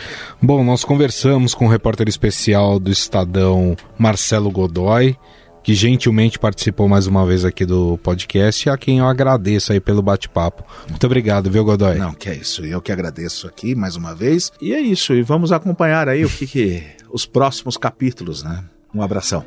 Bom, 0.41 0.63
nós 0.63 0.83
conversamos 0.83 1.53
com 1.53 1.65
o 1.65 1.69
repórter 1.69 2.07
especial 2.07 2.79
do 2.79 2.91
Estadão, 2.91 3.75
Marcelo 3.97 4.51
Godoy, 4.51 5.15
que 5.63 5.73
gentilmente 5.73 6.39
participou 6.39 6.87
mais 6.87 7.07
uma 7.07 7.25
vez 7.25 7.45
aqui 7.45 7.65
do 7.65 7.97
podcast, 7.99 8.69
a 8.69 8.77
quem 8.77 8.99
eu 8.99 9.05
agradeço 9.05 9.71
aí 9.71 9.79
pelo 9.79 10.01
bate-papo. 10.01 10.65
Muito 10.89 11.05
obrigado, 11.05 11.49
viu, 11.49 11.63
Godoy? 11.63 11.95
Não, 11.95 12.13
que 12.13 12.29
é 12.29 12.35
isso. 12.35 12.65
Eu 12.65 12.81
que 12.81 12.91
agradeço 12.91 13.47
aqui 13.47 13.75
mais 13.75 13.95
uma 13.95 14.15
vez. 14.15 14.51
E 14.61 14.73
é 14.73 14.79
isso. 14.79 15.13
E 15.13 15.21
vamos 15.21 15.51
acompanhar 15.51 16.09
aí 16.09 16.25
o 16.25 16.29
que, 16.29 16.47
que 16.47 16.83
os 17.11 17.25
próximos 17.25 17.77
capítulos, 17.77 18.43
né? 18.43 18.63
Um 18.93 19.01
abração. 19.01 19.45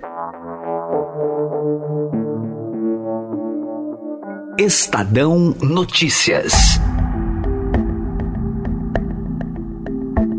Estadão 4.58 5.54
Notícias. 5.60 6.78